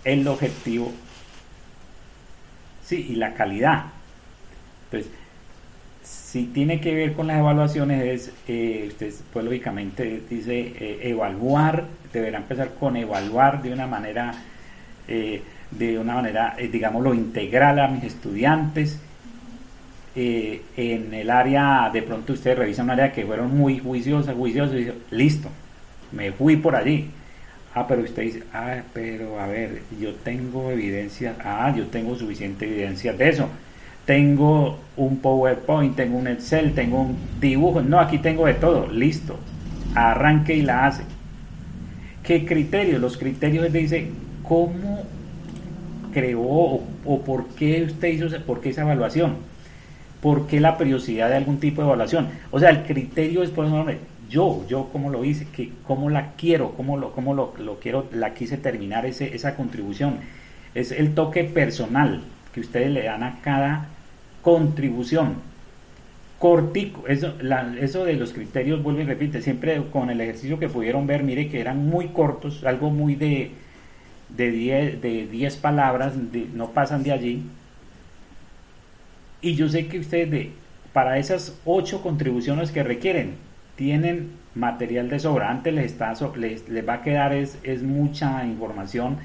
[0.04, 0.92] el objetivo,
[2.84, 3.86] sí, y la calidad.
[4.86, 5.12] Entonces,
[6.04, 11.86] si tiene que ver con las evaluaciones, es, eh, usted pues lógicamente dice eh, evaluar,
[12.14, 14.34] deberá empezar con evaluar de una manera,
[15.08, 19.00] eh, de una manera, digámoslo, integral a mis estudiantes.
[20.16, 24.76] Eh, en el área, de pronto usted revisa un área que fueron muy juiciosas, juiciosas,
[24.76, 25.49] y listo,
[26.12, 27.09] me fui por allí.
[27.74, 32.66] Ah, pero usted dice, ah, pero a ver, yo tengo evidencia, ah, yo tengo suficiente
[32.66, 33.47] evidencia de eso.
[34.05, 39.38] Tengo un PowerPoint, tengo un Excel, tengo un dibujo, no, aquí tengo de todo, listo.
[39.95, 41.03] Arranque y la hace.
[42.24, 42.99] ¿Qué criterios?
[42.99, 44.09] Los criterios dice,
[44.43, 45.03] ¿cómo
[46.12, 49.51] creó o, por qué usted hizo por qué esa evaluación?
[50.22, 52.30] ¿Por qué la periodicidad de algún tipo de evaluación?
[52.52, 53.94] O sea, el criterio es, por ejemplo,
[54.30, 58.34] yo, yo cómo lo hice, que, cómo la quiero, cómo lo, cómo lo, quiero, la
[58.34, 60.18] quise terminar ese, esa contribución.
[60.76, 62.22] Es el toque personal
[62.54, 63.88] que ustedes le dan a cada
[64.42, 65.36] contribución.
[66.40, 67.36] Cortico, eso,
[67.80, 71.50] eso de los criterios, vuelvo y repite, siempre con el ejercicio que pudieron ver, mire
[71.50, 73.52] que eran muy cortos, algo muy de
[74.36, 76.14] de 10 de diez palabras,
[76.54, 77.44] no pasan de allí.
[79.42, 80.52] Y yo sé que ustedes de,
[80.94, 83.36] para esas ocho contribuciones que requieren,
[83.76, 89.18] tienen material de sobrante, les, está, les, les va a quedar es, es, mucha información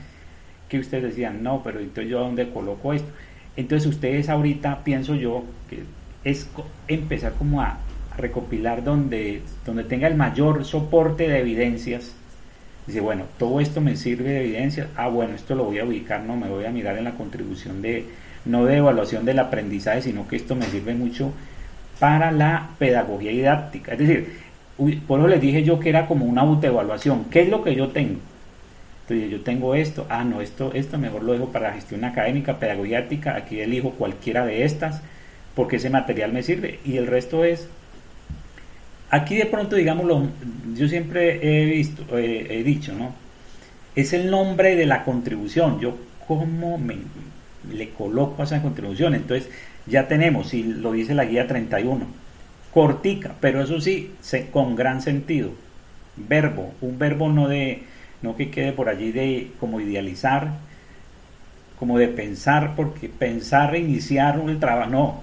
[0.68, 3.08] que ustedes decían, no, pero entonces yo dónde coloco esto.
[3.56, 5.82] Entonces ustedes ahorita pienso yo que
[6.24, 6.48] es
[6.88, 7.78] empezar como a
[8.16, 12.14] recopilar donde, donde tenga el mayor soporte de evidencias.
[12.86, 14.88] Dice, bueno, todo esto me sirve de evidencia.
[14.96, 17.82] Ah, bueno, esto lo voy a ubicar, no me voy a mirar en la contribución
[17.82, 18.06] de,
[18.46, 21.32] no de evaluación del aprendizaje, sino que esto me sirve mucho
[21.98, 23.92] para la pedagogía didáctica.
[23.92, 24.38] Es decir,
[25.06, 27.24] por eso les dije yo que era como una autoevaluación.
[27.30, 28.20] ¿Qué es lo que yo tengo?
[29.02, 33.06] Entonces yo tengo esto, ah, no, esto, esto mejor lo dejo para gestión académica, pedagogía
[33.34, 35.00] aquí elijo cualquiera de estas,
[35.54, 36.80] porque ese material me sirve.
[36.84, 37.68] Y el resto es,
[39.10, 40.26] aquí de pronto, digámoslo,
[40.74, 43.14] yo siempre he visto, he dicho, ¿no?
[43.94, 46.96] Es el nombre de la contribución, yo cómo me,
[47.72, 49.14] le coloco esa contribución.
[49.14, 49.50] Entonces
[49.86, 52.06] ya tenemos, si lo dice la guía 31,
[52.72, 54.12] cortica, pero eso sí,
[54.52, 55.50] con gran sentido.
[56.16, 57.82] Verbo, un verbo no de
[58.22, 60.58] no que quede por allí de como idealizar,
[61.78, 65.22] como de pensar, porque pensar iniciar un trabajo, no,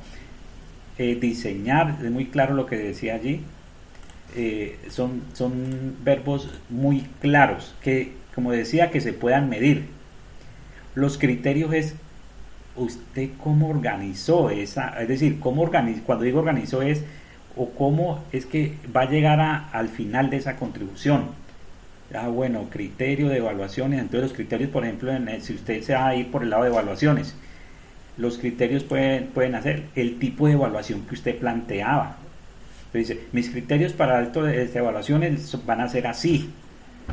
[0.99, 3.41] eh, diseñar, es muy claro lo que decía allí,
[4.35, 9.85] eh, son, son verbos muy claros, que como decía, que se puedan medir.
[10.95, 11.95] Los criterios es
[12.75, 17.03] usted cómo organizó esa, es decir, cómo organizó, cuando digo organizó es
[17.55, 19.39] o cómo es que va a llegar
[19.71, 21.43] al final de esa contribución.
[22.13, 23.99] Ah, bueno, criterio de evaluaciones.
[23.99, 25.11] Entonces los criterios, por ejemplo,
[25.41, 27.35] si usted se va a ir por el lado de evaluaciones,
[28.17, 32.17] los criterios pueden, pueden hacer el tipo de evaluación que usted planteaba.
[32.87, 36.51] Entonces dice, mis criterios para esto de, evaluaciones van a ser así.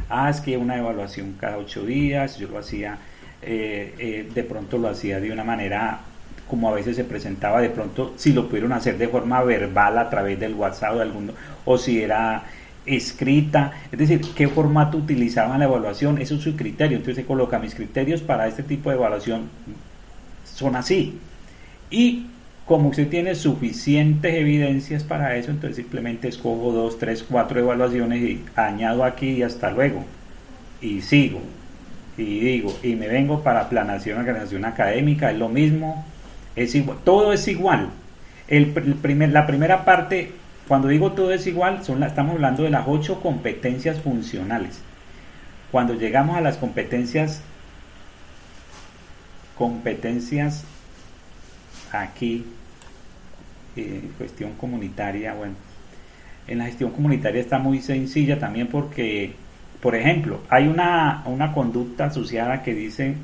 [0.09, 2.99] Ah, es que una evaluación cada ocho días, yo lo hacía,
[3.43, 6.01] eh, eh, de pronto lo hacía de una manera
[6.49, 10.11] como a veces se presentaba de pronto, si lo pudieron hacer de forma verbal a
[10.11, 11.33] través del WhatsApp o, alguno,
[11.65, 12.43] o si era
[12.85, 17.61] escrita, es decir, qué formato utilizaban la evaluación, eso es su criterio, entonces se coloca
[17.61, 19.49] mis criterios para este tipo de evaluación
[20.61, 21.19] son así.
[21.91, 22.27] Y
[22.67, 28.45] como usted tiene suficientes evidencias para eso, entonces simplemente escojo dos, tres, cuatro evaluaciones y
[28.55, 30.05] añado aquí y hasta luego.
[30.81, 31.41] Y sigo.
[32.21, 36.05] Y digo, y me vengo para planación, organización académica, es lo mismo,
[36.55, 37.89] es igual, todo es igual.
[38.47, 40.33] El, primer, la primera parte,
[40.69, 44.83] cuando digo todo es igual, son estamos hablando de las ocho competencias funcionales.
[45.71, 47.41] Cuando llegamos a las competencias,
[49.57, 50.65] competencias
[51.91, 52.45] aquí,
[53.77, 55.55] eh, cuestión comunitaria, bueno,
[56.47, 59.37] en la gestión comunitaria está muy sencilla también porque,
[59.81, 63.17] por ejemplo, hay una, una conducta asociada que dice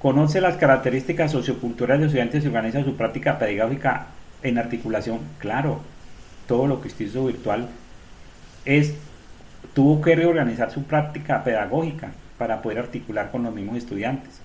[0.00, 4.06] Conoce las características socioculturales de estudiantes y organiza su práctica pedagógica
[4.42, 5.20] en articulación.
[5.38, 5.80] Claro,
[6.46, 7.68] todo lo que usted hizo virtual
[8.64, 8.94] es
[9.74, 14.40] tuvo que reorganizar su práctica pedagógica para poder articular con los mismos estudiantes.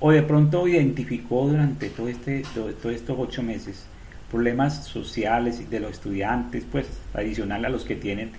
[0.00, 3.84] O de pronto identificó durante todo este, todos estos ocho meses
[4.30, 8.32] problemas sociales de los estudiantes, pues adicional a los que tienen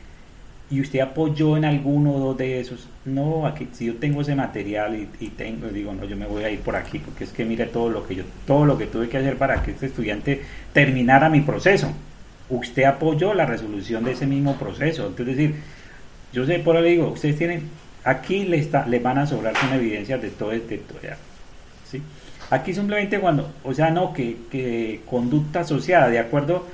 [0.72, 4.36] y usted apoyó en alguno o dos de esos, no, aquí si yo tengo ese
[4.36, 7.44] material y, tengo, digo, no, yo me voy a ir por aquí porque es que
[7.44, 10.42] mire todo lo que yo, todo lo que tuve que hacer para que este estudiante
[10.72, 11.92] terminara mi proceso.
[12.50, 15.08] Usted apoyó la resolución de ese mismo proceso.
[15.08, 15.56] Entonces, decir,
[16.34, 17.64] yo sé, por ahí digo, ustedes tienen,
[18.04, 21.00] aquí les, está, les van a sobrar con evidencias de todo, este todo
[21.90, 22.02] ¿sí?
[22.52, 26.66] Aquí simplemente cuando, o sea, no, que, que conducta asociada, de acuerdo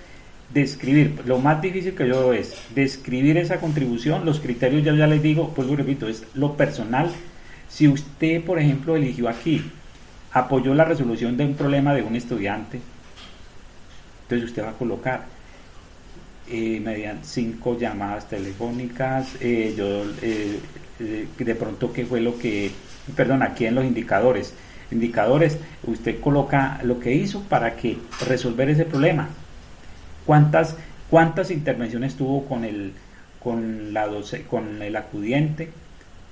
[0.53, 5.21] describir, lo más difícil que yo es describir esa contribución, los criterios ya, ya les
[5.21, 7.11] digo, pues lo repito, es lo personal.
[7.67, 9.63] Si usted, por ejemplo, eligió aquí,
[10.31, 12.79] apoyó la resolución de un problema de un estudiante,
[14.23, 15.25] Entonces usted va a colocar
[16.47, 20.59] eh, mediante cinco llamadas telefónicas, eh, yo eh,
[21.37, 22.71] de pronto qué fue lo que,
[23.15, 24.53] perdón, aquí en los indicadores,
[24.91, 29.29] indicadores, usted coloca lo que hizo para que resolver ese problema.
[30.25, 30.75] ¿Cuántas,
[31.09, 32.93] cuántas intervenciones tuvo con el,
[33.39, 34.07] con, la
[34.49, 35.69] con el acudiente?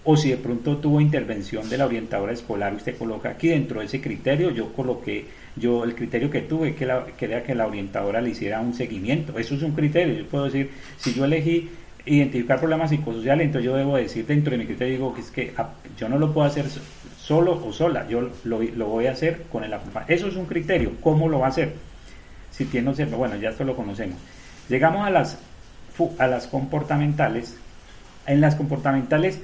[0.06, 3.86] O si de pronto tuvo intervención de la orientadora escolar, usted coloca aquí dentro de
[3.86, 7.68] ese criterio, yo coloqué, yo el criterio que tuve, que, la, que era que la
[7.68, 9.40] orientadora le hiciera un seguimiento.
[9.40, 11.70] Eso es un criterio, yo puedo decir, si yo elegí
[12.06, 15.54] identificar problemas psicosociales, entonces yo debo decir dentro de mi criterio, digo que es que
[15.56, 16.66] ah, yo no lo puedo hacer
[17.18, 20.14] solo o sola, yo lo, lo voy a hacer con el acompañamiento.
[20.14, 21.93] Eso es un criterio, ¿cómo lo va a hacer?
[22.56, 24.18] Si tiene observa, bueno, ya esto lo conocemos.
[24.70, 25.38] Llegamos a las,
[26.20, 27.58] a las comportamentales.
[28.26, 29.40] En las comportamentales,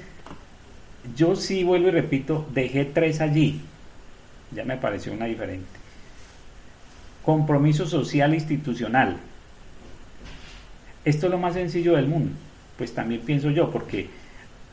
[1.18, 3.62] yo sí vuelvo y repito, dejé tres allí.
[4.52, 5.68] Ya me pareció una diferente.
[7.26, 9.18] Compromiso social institucional.
[11.04, 12.32] Esto es lo más sencillo del mundo.
[12.78, 14.10] Pues también pienso yo, porque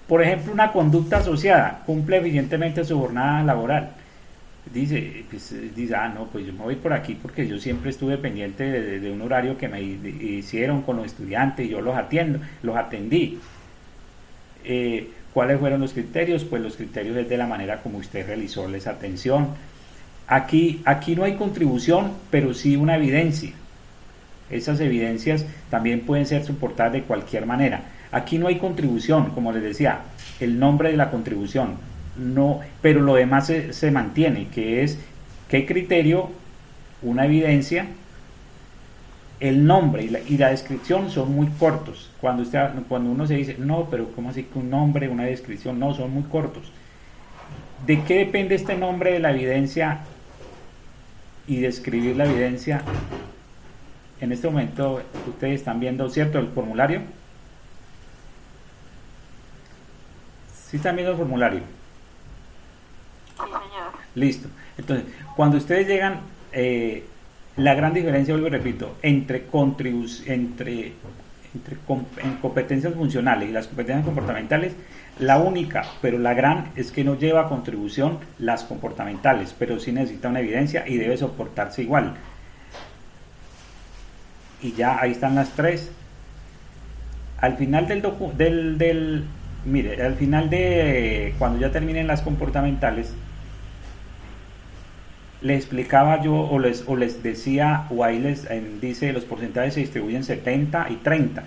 [0.07, 3.91] por ejemplo, una conducta asociada cumple eficientemente su jornada laboral.
[4.73, 8.19] Dice, pues, dice, ah, no, pues yo me voy por aquí porque yo siempre estuve
[8.19, 13.39] pendiente de, un horario que me hicieron con los estudiantes yo los atiendo, los atendí.
[14.65, 16.45] Eh, ¿Cuáles fueron los criterios?
[16.45, 19.49] Pues los criterios es de la manera como usted realizó esa atención.
[20.27, 23.53] Aquí, aquí no hay contribución, pero sí una evidencia.
[24.51, 27.83] Esas evidencias también pueden ser soportadas de cualquier manera.
[28.11, 30.01] Aquí no hay contribución, como les decía,
[30.41, 31.77] el nombre de la contribución,
[32.19, 34.99] no, pero lo demás se, mantiene, que es
[35.49, 36.31] qué criterio,
[37.03, 37.87] una evidencia,
[39.39, 42.11] el nombre y la, descripción son muy cortos.
[42.21, 45.79] Cuando, usted, cuando uno se dice, no, pero ¿cómo así que un nombre, una descripción?
[45.79, 46.73] No, son muy cortos.
[47.87, 50.01] ¿De qué depende este nombre de la evidencia
[51.47, 52.83] y describir la evidencia?
[54.21, 56.39] En este momento ustedes están viendo, ¿cierto?
[56.39, 57.03] El formulario.
[60.69, 61.76] ¿Sí están viendo el formulario?
[64.17, 64.49] Listo.
[64.79, 65.07] Entonces,
[65.37, 66.21] cuando ustedes llegan,
[66.53, 67.05] eh,
[67.57, 69.45] la gran diferencia, vuelvo y repito, entre,
[70.27, 70.93] entre,
[71.55, 71.77] entre
[72.23, 74.73] en competencias funcionales y las competencias comportamentales,
[75.19, 79.93] la única, pero la gran, es que no lleva a contribución las comportamentales, pero sí
[79.93, 82.15] necesita una evidencia y debe soportarse igual.
[84.63, 85.91] Y ya ahí están las tres.
[87.39, 88.03] Al final del,
[88.37, 89.25] del, del,
[89.67, 93.13] Mire, al final de cuando ya terminen las comportamentales,
[95.43, 98.49] les explicaba yo o les, o les decía, o ahí les
[98.81, 101.45] dice los porcentajes se distribuyen 70 y 30.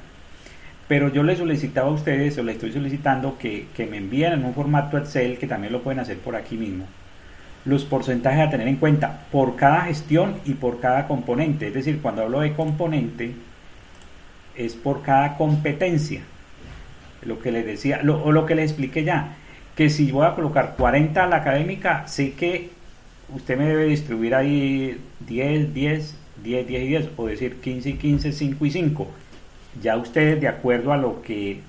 [0.87, 4.45] Pero yo les solicitaba a ustedes, o les estoy solicitando que, que me envíen en
[4.45, 6.85] un formato Excel, que también lo pueden hacer por aquí mismo,
[7.65, 11.67] los porcentajes a tener en cuenta por cada gestión y por cada componente.
[11.67, 13.33] Es decir, cuando hablo de componente,
[14.55, 16.21] es por cada competencia
[17.21, 19.35] lo que les decía, o lo que les expliqué ya,
[19.75, 22.78] que si voy a colocar 40 a la académica, sé que
[23.35, 27.93] usted me debe distribuir ahí 10, 10, 10, 10 y 10, o decir 15 y
[27.93, 29.07] 15, 5 y 5.
[29.81, 31.61] Ya ustedes, de acuerdo a lo que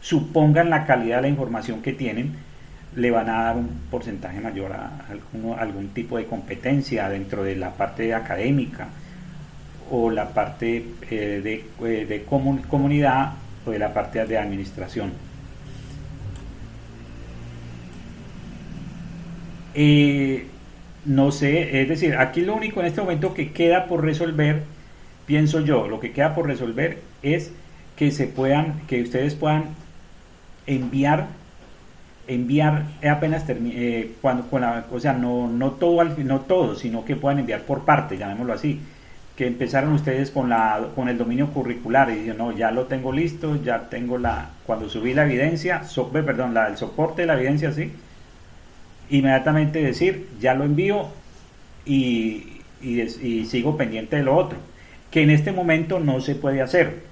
[0.00, 2.34] supongan la calidad de la información que tienen,
[2.94, 5.06] le van a dar un porcentaje mayor a,
[5.58, 8.88] algún tipo de competencia dentro de la parte académica
[9.90, 13.32] o la parte eh, de, eh, comunidad
[13.66, 15.12] de la parte de administración.
[19.76, 20.46] Eh,
[21.04, 24.62] no sé, es decir, aquí lo único en este momento que queda por resolver,
[25.26, 27.52] pienso yo, lo que queda por resolver es
[27.94, 29.66] que se puedan, que ustedes puedan
[30.66, 31.28] enviar,
[32.26, 37.14] enviar apenas eh, cuando, con la, o sea, no, no todo, no todo, sino que
[37.14, 38.80] puedan enviar por parte, llamémoslo así
[39.36, 43.12] que empezaron ustedes con, la, con el dominio curricular y dijeron, no, ya lo tengo
[43.12, 47.70] listo, ya tengo la, cuando subí la evidencia, perdón, la, el soporte de la evidencia,
[47.70, 47.92] sí,
[49.10, 51.08] inmediatamente decir, ya lo envío
[51.84, 54.58] y, y, sigo pendiente de lo otro,
[55.10, 57.02] que en este momento no se puede hacer.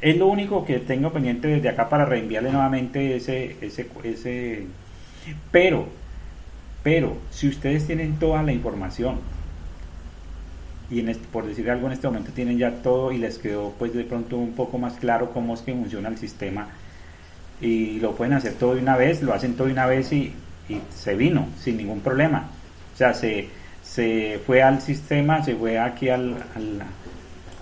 [0.00, 4.66] Es lo único que tengo pendiente desde acá para reenviarle nuevamente ese, ese, ese,
[5.50, 5.86] pero,
[6.82, 9.16] pero, si ustedes tienen toda la información,
[10.90, 13.74] y en este, por decir algo en este momento tienen ya todo y les quedó
[13.78, 16.68] pues de pronto un poco más claro cómo es que funciona el sistema
[17.60, 20.32] y lo pueden hacer todo de una vez, lo hacen todo de una vez y,
[20.90, 22.50] se vino sin ningún problema.
[22.94, 23.48] O sea, se,
[23.82, 26.36] se fue al sistema, se fue aquí al,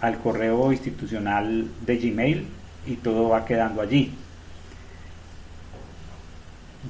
[0.00, 2.46] al, correo institucional de Gmail
[2.86, 4.12] y todo va quedando allí.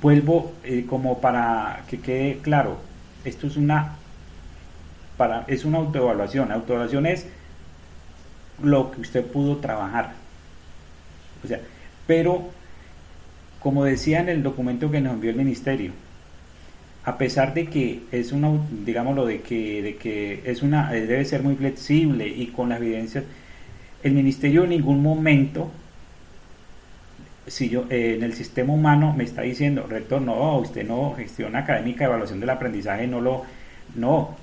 [0.00, 2.78] Vuelvo eh, como para que quede claro,
[3.24, 3.96] esto es una
[5.16, 6.52] para, es una autoevaluación.
[6.52, 7.26] Autoevaluación es
[8.62, 10.12] lo que usted pudo trabajar.
[11.42, 11.60] O sea,
[12.06, 12.50] pero
[13.60, 15.92] como decía en el documento que nos envió el ministerio,
[17.07, 18.50] a pesar de que es una,
[18.84, 23.22] digámoslo, de que, de que es una, debe ser muy flexible y con las evidencias,
[24.02, 25.70] el ministerio en ningún momento,
[27.46, 31.61] si yo eh, en el sistema humano me está diciendo, rector, no, usted no gestiona
[31.61, 33.44] académica evaluación del aprendizaje, no lo,
[33.94, 34.34] no,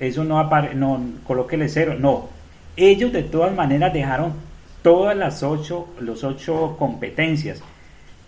[0.00, 2.30] eso no aparece, no, colóquele cero, no.
[2.78, 4.32] Ellos de todas maneras dejaron
[4.80, 7.60] todas las ocho, los ocho competencias,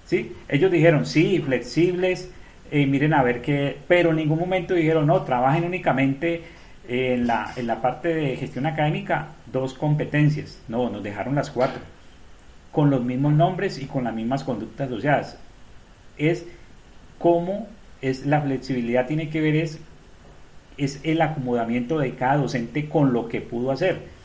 [0.05, 0.35] ¿sí?
[0.51, 2.29] Ellos dijeron, sí, flexibles,
[2.71, 6.43] miren a ver qué, pero en ningún momento dijeron, no, trabajen únicamente
[6.89, 11.81] en la, en la parte de gestión académica, dos competencias, no, nos dejaron las cuatro,
[12.73, 15.39] con los mismos nombres y con las mismas conductas asociadas.
[16.17, 16.47] Es
[17.19, 17.69] cómo
[18.03, 19.79] es la flexibilidad tiene que ver es,
[20.77, 24.21] es el acomodamiento de cada docente con lo que pudo hacer.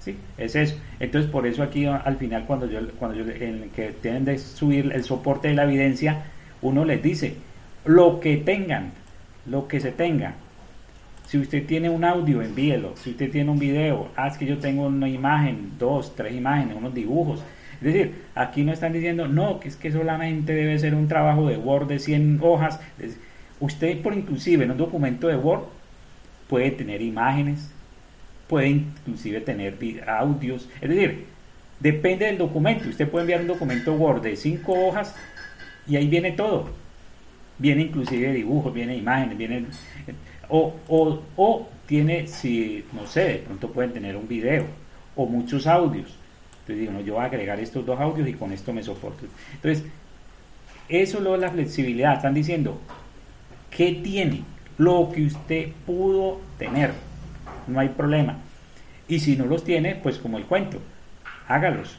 [0.00, 0.16] ¿Sí?
[0.36, 0.76] Es eso.
[0.98, 4.90] Entonces, por eso aquí al final, cuando yo, cuando yo, en que tienen de subir
[4.92, 6.24] el soporte de la evidencia,
[6.60, 7.36] uno les dice,
[7.84, 8.92] lo que tengan,
[9.46, 10.34] lo que se tenga.
[11.26, 12.94] Si usted tiene un audio, envíelo.
[12.96, 16.94] Si usted tiene un video, haz que yo tengo una imagen, dos, tres imágenes, unos
[16.94, 17.42] dibujos.
[17.76, 21.48] Es decir, aquí no están diciendo, no, que es que solamente debe ser un trabajo
[21.48, 22.78] de Word de 100 hojas.
[23.60, 25.62] Usted, por inclusive en un documento de Word,
[26.48, 27.70] puede tener imágenes,
[28.46, 29.76] puede inclusive tener
[30.06, 30.68] audios.
[30.80, 31.24] Es decir,
[31.80, 32.88] depende del documento.
[32.88, 35.16] Usted puede enviar un documento Word de 5 hojas
[35.88, 36.82] y ahí viene todo
[37.62, 39.66] viene inclusive dibujos, viene imágenes, viene
[40.48, 44.66] o, o, o tiene, si no sé, de pronto pueden tener un video
[45.14, 46.12] o muchos audios.
[46.60, 49.24] Entonces digo, no, yo voy a agregar estos dos audios y con esto me soporto.
[49.54, 49.84] Entonces,
[50.88, 52.16] eso lo es la flexibilidad.
[52.16, 52.80] Están diciendo,
[53.70, 54.42] ¿qué tiene?
[54.78, 56.92] Lo que usted pudo tener.
[57.68, 58.38] No hay problema.
[59.06, 60.78] Y si no los tiene, pues como el cuento,
[61.46, 61.96] hágalos.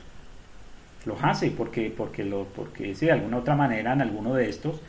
[1.05, 4.81] Los hace porque, porque, lo, porque si de alguna otra manera en alguno de estos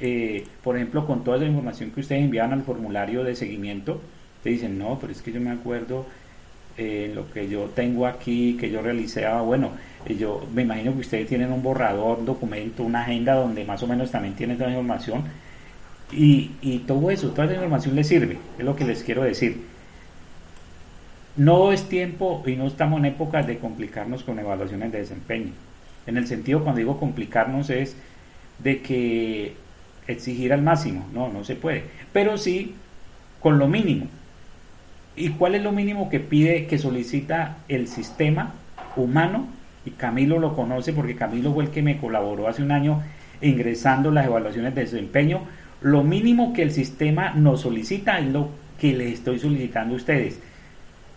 [0.00, 4.00] eh, por ejemplo, con toda la información que ustedes envían al formulario de seguimiento,
[4.42, 6.06] te dicen, no, pero es que yo me acuerdo
[6.76, 9.72] eh, lo que yo tengo aquí, que yo realicé, ah, bueno,
[10.06, 13.82] eh, yo me imagino que ustedes tienen un borrador, un documento, una agenda donde más
[13.82, 15.24] o menos también tienen toda la información
[16.12, 19.60] y, y todo eso, toda esa información les sirve, es lo que les quiero decir.
[21.36, 25.52] No es tiempo y no estamos en épocas de complicarnos con evaluaciones de desempeño.
[26.06, 27.96] En el sentido, cuando digo complicarnos, es
[28.58, 29.54] de que
[30.08, 32.74] exigir al máximo, no, no se puede, pero sí
[33.40, 34.06] con lo mínimo.
[35.14, 38.54] ¿Y cuál es lo mínimo que pide, que solicita el sistema
[38.96, 39.46] humano?
[39.84, 43.02] Y Camilo lo conoce porque Camilo fue el que me colaboró hace un año
[43.40, 45.42] ingresando las evaluaciones de desempeño.
[45.80, 48.50] Lo mínimo que el sistema nos solicita es lo
[48.80, 50.40] que les estoy solicitando a ustedes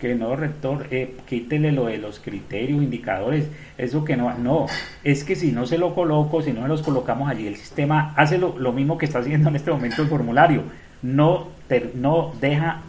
[0.02, 3.48] que no, rector, eh, quítele lo de los criterios, indicadores,
[3.78, 4.66] eso que no, no,
[5.04, 8.36] es que si no se lo coloco, si no los colocamos allí, el sistema hace
[8.36, 10.64] lo, mismo que está haciendo en este momento el formulario,
[11.02, 11.50] no,
[11.94, 12.80] no deja,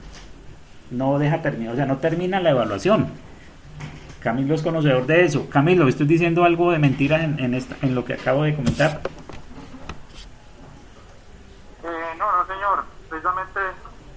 [0.89, 3.05] no deja terminar, o sea, no termina la evaluación.
[4.19, 5.47] Camilo es conocedor de eso.
[5.51, 9.01] Camilo, ¿estoy diciendo algo de mentira en, en, esta, en lo que acabo de comentar?
[11.83, 12.85] Eh, no, no, señor.
[13.07, 13.59] Precisamente,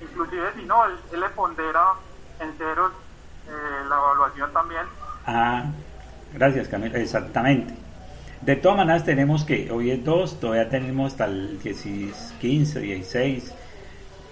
[0.00, 1.92] inclusive si no, él, él le pondera
[2.40, 2.92] en ceros
[3.48, 4.82] eh, la evaluación también.
[5.26, 5.64] Ah,
[6.34, 7.74] gracias Camilo, exactamente.
[8.42, 11.58] De todas maneras tenemos que, hoy es 2, todavía tenemos hasta el
[12.40, 13.54] 15, 16,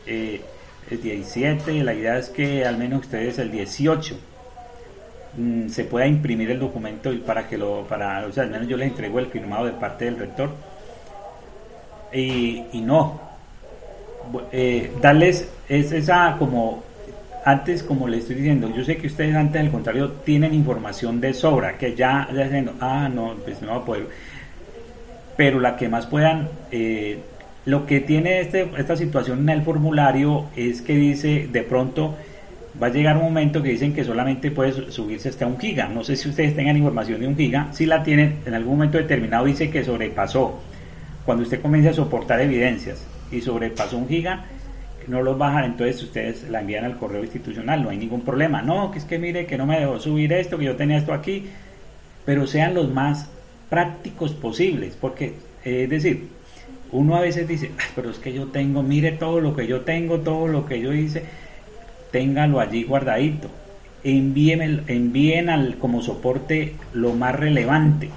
[0.07, 0.45] eh,
[0.91, 4.17] el 17, la idea es que al menos ustedes el 18
[5.37, 8.69] mm, se pueda imprimir el documento y para que lo, para, o sea, al menos
[8.69, 10.51] yo les entrego el firmado de parte del rector.
[12.13, 13.21] Y, y no,
[14.53, 16.85] eh, darles es esa como
[17.45, 21.35] antes, como le estoy diciendo, yo sé que ustedes antes, al contrario, tienen información de
[21.35, 24.09] sobra, que ya, ya diciendo, ah, no, pues no va a poder.
[25.37, 27.19] Pero la que más puedan, eh,
[27.67, 32.15] lo que tiene este, esta situación en el formulario es que dice, de pronto,
[32.83, 35.89] va a llegar un momento que dicen que solamente puede subirse hasta un giga.
[35.89, 37.69] No sé si ustedes tengan información de un giga.
[37.73, 40.61] Si la tienen, en algún momento determinado dice que sobrepasó.
[41.25, 44.45] Cuando usted comienza a soportar evidencias y sobrepasó un giga,
[45.09, 48.63] no los bajan, entonces ustedes la envían al correo institucional, no hay ningún problema.
[48.63, 51.13] No, que es que mire que no me dejó subir esto, que yo tenía esto
[51.13, 51.47] aquí,
[52.25, 53.29] pero sean los más
[53.71, 55.35] prácticos posibles, porque
[55.65, 56.29] es decir,
[56.93, 60.21] uno a veces dice, pero es que yo tengo, mire todo lo que yo tengo,
[60.21, 61.25] todo lo que yo hice,
[62.11, 63.51] téngalo allí guardadito.
[64.05, 68.11] Envíen, envíen al, como soporte lo más relevante,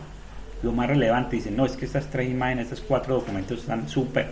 [0.61, 1.37] lo más relevante.
[1.37, 4.27] Dicen, no, es que estas tres imágenes, estos cuatro documentos están súper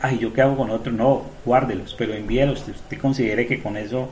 [0.00, 0.92] ay, ¿yo qué hago con otro?
[0.92, 4.10] No, guárdelos, pero envíelos, usted considere que con eso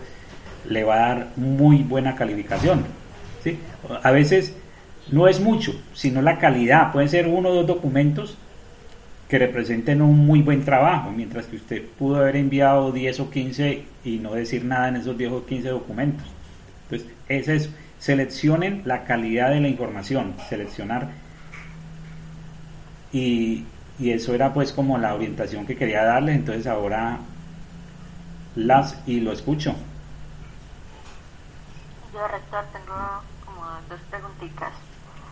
[0.69, 2.85] le va a dar muy buena calificación.
[3.43, 3.59] ¿sí?
[4.03, 4.55] A veces
[5.11, 6.93] no es mucho, sino la calidad.
[6.93, 8.37] Pueden ser uno o dos documentos
[9.29, 13.85] que representen un muy buen trabajo, mientras que usted pudo haber enviado 10 o 15
[14.05, 16.27] y no decir nada en esos 10 o 15 documentos.
[16.85, 17.71] Entonces, es eso.
[17.99, 21.09] Seleccionen la calidad de la información, seleccionar.
[23.13, 23.65] Y,
[23.99, 27.19] y eso era pues como la orientación que quería darles, entonces ahora
[28.55, 29.75] las y lo escucho.
[32.13, 32.95] Yo, rector, tengo
[33.45, 34.73] como dos preguntitas.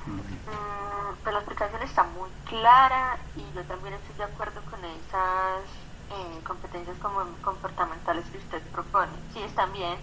[0.07, 5.63] Mm, pues la explicación está muy clara y yo también estoy de acuerdo con esas
[6.11, 9.13] eh, competencias como comportamentales que usted propone.
[9.33, 9.97] Sí, están bien,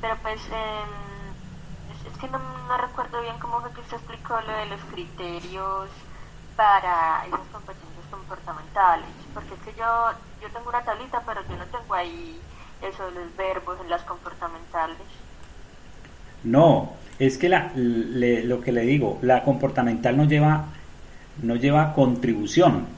[0.00, 4.52] pero pues es, es, que no, no, recuerdo bien cómo fue que usted explicó lo
[4.52, 5.88] de los criterios
[6.58, 10.10] para esas competencias comportamentales, porque es que yo,
[10.42, 12.40] yo tengo una tablita, pero yo no tengo ahí
[12.82, 14.96] eso de los verbos en las comportamentales.
[16.42, 20.64] No, es que la, le, lo que le digo, la comportamental no lleva,
[21.42, 22.88] no lleva contribución.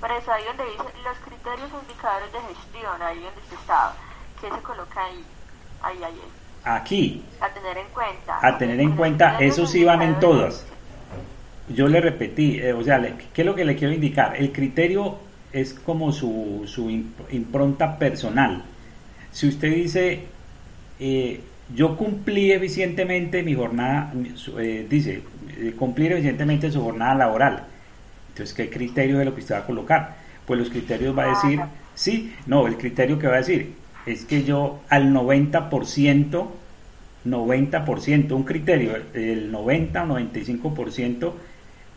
[0.00, 3.94] Por eso ahí donde dice los criterios indicadores de gestión, ahí donde usted estaba,
[4.40, 5.24] ¿qué se coloca ahí?
[5.82, 6.20] Ahí, ahí.
[6.64, 7.24] Aquí.
[7.40, 8.38] A tener en cuenta.
[8.42, 10.66] A tener en cuenta, eso sí van en todas.
[11.74, 14.36] Yo le repetí, eh, o sea, le, ¿qué es lo que le quiero indicar?
[14.36, 15.18] El criterio
[15.52, 16.90] es como su, su
[17.30, 18.64] impronta personal.
[19.30, 20.20] Si usted dice,
[20.98, 21.40] eh,
[21.74, 24.12] yo cumplí eficientemente mi jornada,
[24.58, 25.22] eh, dice,
[25.78, 27.64] cumplir eficientemente su jornada laboral.
[28.30, 30.16] Entonces, ¿qué criterio de lo que usted va a colocar?
[30.46, 31.60] Pues los criterios va a decir,
[31.94, 33.74] sí, no, el criterio que va a decir
[34.06, 36.46] es que yo al 90%,
[37.26, 41.32] 90%, un criterio, el 90 o 95%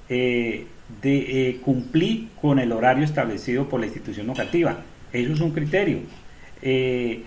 [0.10, 0.68] eh,
[1.02, 4.78] de eh, cumplí con el horario establecido por la institución educativa.
[5.12, 6.00] Eso es un criterio.
[6.62, 7.24] Eh,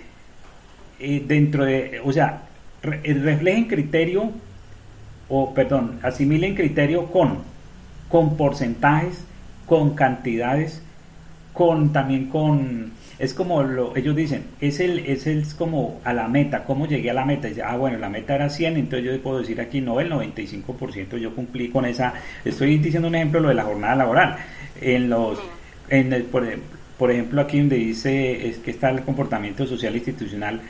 [0.98, 2.42] dentro de, o sea,
[2.82, 4.30] re, reflejen criterio,
[5.28, 7.38] o perdón, asimilen criterio con,
[8.08, 9.24] con porcentajes,
[9.66, 10.82] con cantidades,
[11.52, 16.28] con también con, es como lo, ellos dicen, es el, es el como a la
[16.28, 19.22] meta, cómo llegué a la meta, dice, ah bueno, la meta era 100, entonces yo
[19.22, 22.14] puedo decir aquí, no, el 95% yo cumplí con esa,
[22.44, 24.36] estoy diciendo un ejemplo, lo de la jornada laboral,
[24.80, 25.38] en los,
[25.88, 26.46] en el, por,
[26.98, 30.60] por ejemplo aquí donde dice es que está el comportamiento social institucional,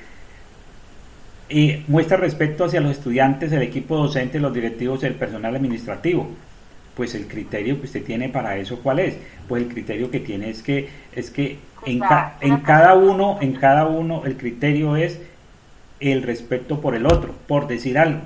[1.48, 6.28] y muestra respeto hacia los estudiantes, el equipo docente, los directivos el personal administrativo.
[6.96, 9.16] Pues el criterio que usted tiene para eso, ¿cuál es?
[9.46, 13.52] Pues el criterio que tiene es que es que en, ca en cada uno, en
[13.52, 15.20] cada uno, el criterio es
[16.00, 18.20] el respeto por el otro, por decir algo.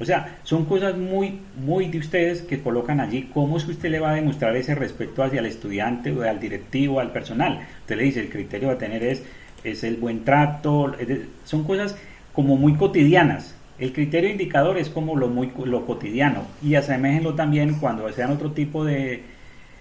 [0.00, 3.30] O sea, son cosas muy, muy de ustedes que colocan allí.
[3.32, 6.40] ¿Cómo es que usted le va a demostrar ese respeto hacia el estudiante o al
[6.40, 7.60] directivo, al personal?
[7.80, 9.22] Usted le dice, el criterio a tener es,
[9.62, 10.94] es el buen trato.
[10.98, 11.96] Es de, son cosas
[12.32, 13.53] como muy cotidianas.
[13.78, 18.52] El criterio indicador es como lo muy lo cotidiano y asemejenlo también cuando sean otro
[18.52, 19.24] tipo de,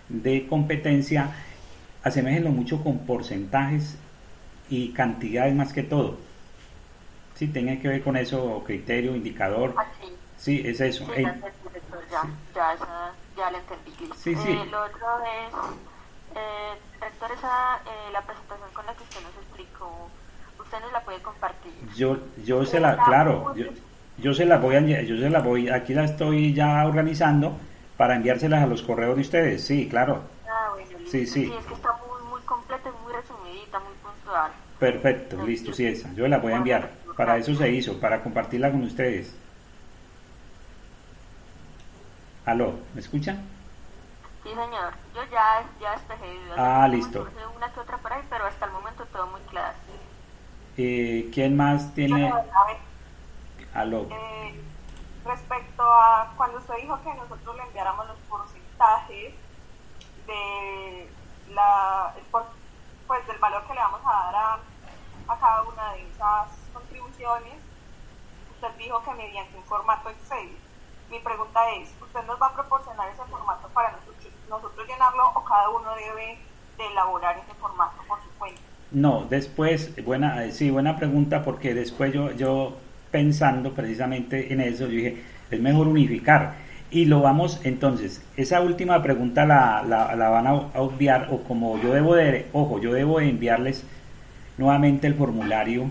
[0.09, 1.29] de competencia,
[2.03, 3.97] asemejenlo mucho con porcentajes
[4.69, 6.17] y cantidades más que todo.
[7.35, 9.73] Sí, tenga que ver con eso, criterio, indicador.
[9.77, 10.07] Ah, sí.
[10.37, 10.67] sí.
[10.67, 11.05] es eso.
[11.15, 12.23] Sí, ya, ya,
[12.55, 13.91] ya, ya, ya lo entendí.
[14.15, 14.51] Sí, sí.
[14.51, 15.53] Eh, lo otro es,
[16.35, 20.09] eh, rector, esa, eh, la presentación con la que usted nos explicó
[20.73, 21.71] usted nos la puede compartir.
[21.95, 23.65] Yo, yo se la, claro, yo,
[24.17, 27.55] yo se la voy a, yo se la voy, aquí la estoy ya organizando
[27.97, 30.21] para enviárselas a los correos de ustedes, sí, claro.
[30.47, 31.11] Ah, bueno, listo.
[31.11, 31.45] Sí, sí.
[31.45, 34.51] sí es que está muy, muy completa, muy resumidita, muy puntual.
[34.79, 36.89] Perfecto, listo, sí, esa, yo la voy a enviar.
[37.15, 39.35] Para eso se hizo, para compartirla con ustedes.
[42.45, 43.45] Aló, ¿me escuchan?
[44.43, 44.93] Sí, señor.
[45.15, 46.37] Yo ya, ya despejé.
[46.57, 47.25] Ah, listo.
[47.55, 49.73] Una que otra por ahí, pero hasta el momento todo muy claro.
[50.77, 52.29] Eh, ¿Quién más tiene?
[52.29, 52.43] Bueno,
[53.73, 54.07] Aló.
[54.09, 54.61] Eh,
[55.25, 59.33] respecto a cuando usted dijo que nosotros le enviáramos los porcentajes
[60.27, 61.09] de
[61.49, 62.45] la, el por,
[63.07, 64.59] pues del valor que le vamos a dar a,
[65.27, 67.53] a cada una de esas contribuciones,
[68.55, 70.57] usted dijo que mediante un formato Excel.
[71.09, 75.43] Mi pregunta es, ¿usted nos va a proporcionar ese formato para nosotros, nosotros llenarlo o
[75.43, 76.39] cada uno debe
[76.77, 78.62] de elaborar ese formato por su cuenta?
[78.93, 82.77] No, después, buena, sí, buena pregunta, porque después yo, yo
[83.11, 85.17] pensando precisamente en eso, yo dije,
[85.49, 86.55] es mejor unificar.
[86.91, 91.81] Y lo vamos, entonces, esa última pregunta la, la, la van a obviar, o como
[91.81, 93.83] yo debo de, ojo, yo debo de enviarles
[94.57, 95.89] nuevamente el formulario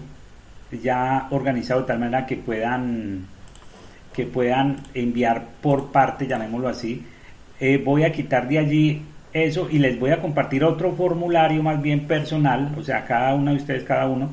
[0.72, 3.26] ya organizado de tal manera que puedan
[4.12, 7.06] que puedan enviar por parte, llamémoslo así.
[7.60, 9.02] Eh, voy a quitar de allí
[9.32, 13.50] eso y les voy a compartir otro formulario más bien personal, o sea, cada uno
[13.52, 14.30] de ustedes, cada uno,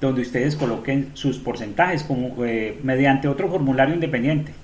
[0.00, 4.54] donde ustedes coloquen sus porcentajes como eh, mediante otro formulario independiente,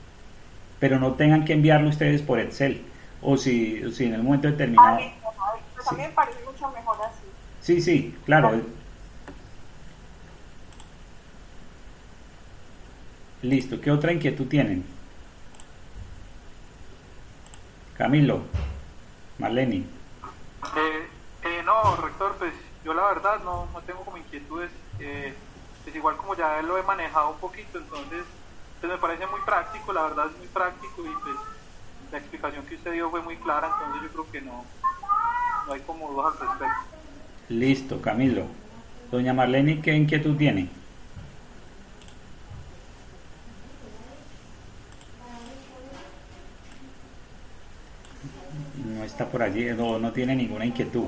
[0.78, 2.82] pero no tengan que enviarlo ustedes por Excel
[3.20, 4.98] o si, si en el momento determinado.
[5.00, 7.24] Ah, pues a mí me parece mucho mejor así.
[7.60, 8.60] Sí, sí, claro.
[13.42, 14.84] Listo, ¿qué otra inquietud tienen?
[17.96, 18.42] Camilo,
[19.38, 19.84] Marlene.
[20.76, 21.08] Eh,
[21.44, 22.52] eh, no, rector, pues
[22.84, 24.70] yo la verdad no, no tengo como inquietudes.
[25.00, 25.34] Eh,
[25.86, 28.24] es igual como ya lo he manejado un poquito, entonces
[28.80, 31.36] pues me parece muy práctico, la verdad es muy práctico y pues
[32.10, 34.64] la explicación que usted dio fue muy clara, entonces yo creo que no,
[35.66, 36.80] no hay como dudas al respecto.
[37.48, 38.46] Listo, Camilo.
[39.10, 40.68] Doña Marlene, ¿qué inquietud tiene?
[49.04, 51.06] Está por allí, no, no tiene ninguna inquietud.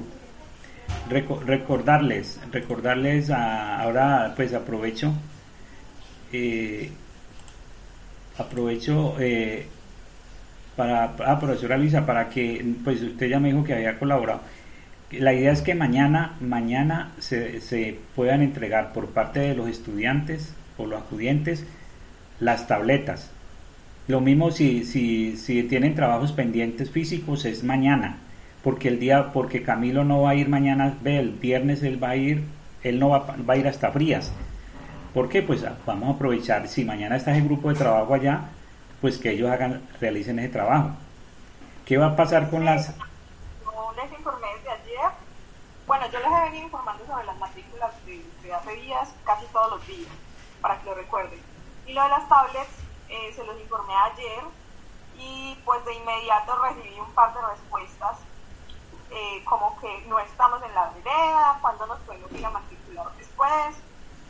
[1.08, 5.12] recordarles, recordarles ahora pues aprovecho,
[6.32, 6.90] eh,
[8.38, 9.66] aprovecho eh,
[10.76, 14.40] para, ah, profesora Luisa, para que, pues usted ya me dijo que había colaborado.
[15.12, 20.52] La idea es que mañana, mañana se, se puedan entregar por parte de los estudiantes
[20.76, 21.64] o los acudientes
[22.40, 23.30] las tabletas.
[24.06, 28.18] Lo mismo si, si, si tienen trabajos pendientes físicos es mañana,
[28.62, 32.10] porque el día, porque Camilo no va a ir mañana, ve, el viernes él va
[32.10, 32.44] a ir,
[32.82, 34.30] él no va, va a ir hasta Frías.
[35.14, 35.42] ¿Por qué?
[35.42, 38.42] Pues ah, vamos a aprovechar, si mañana está el grupo de trabajo allá,
[39.00, 40.90] pues que ellos hagan, realicen ese trabajo.
[41.86, 42.94] ¿Qué va a pasar con las...?
[43.64, 45.10] No les informé desde ayer.
[45.86, 49.86] Bueno, yo les he venido informando sobre las matrículas de, hace días, casi todos los
[49.86, 50.08] días,
[50.60, 51.38] para que lo recuerden.
[51.86, 54.44] Y lo de las tablets, eh, se los informé ayer
[55.16, 58.18] y pues de inmediato recibí un par de respuestas
[59.10, 63.76] eh, como que no estamos en la vereda, cuándo nos podemos ir a matricular después.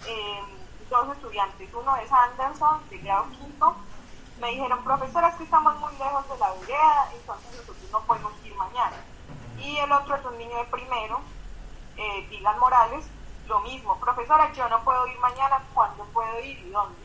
[0.07, 0.43] Eh,
[0.91, 3.75] dos estudiantes, uno es Anderson, de grado quinto,
[4.39, 8.55] me dijeron, profesora, que estamos muy lejos de la vereda, entonces nosotros no podemos ir
[8.55, 8.97] mañana.
[9.59, 11.21] Y el otro es un niño de primero,
[11.97, 13.07] eh, Dylan Morales,
[13.47, 17.04] lo mismo, profesora, yo no puedo ir mañana, ¿cuándo puedo ir y dónde?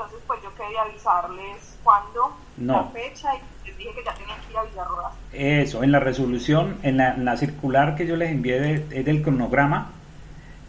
[0.00, 4.50] Entonces, pues yo quería avisarles cuándo, la fecha, y les dije que ya tenían que
[4.50, 5.12] ir a Villarrodas.
[5.34, 9.90] Eso, en la resolución, en la, circular que yo les envié del cronograma,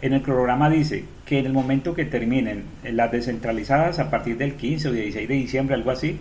[0.02, 4.56] en el programa dice que en el momento que terminen las descentralizadas a partir del
[4.56, 6.20] 15 o 16 de diciembre, algo así,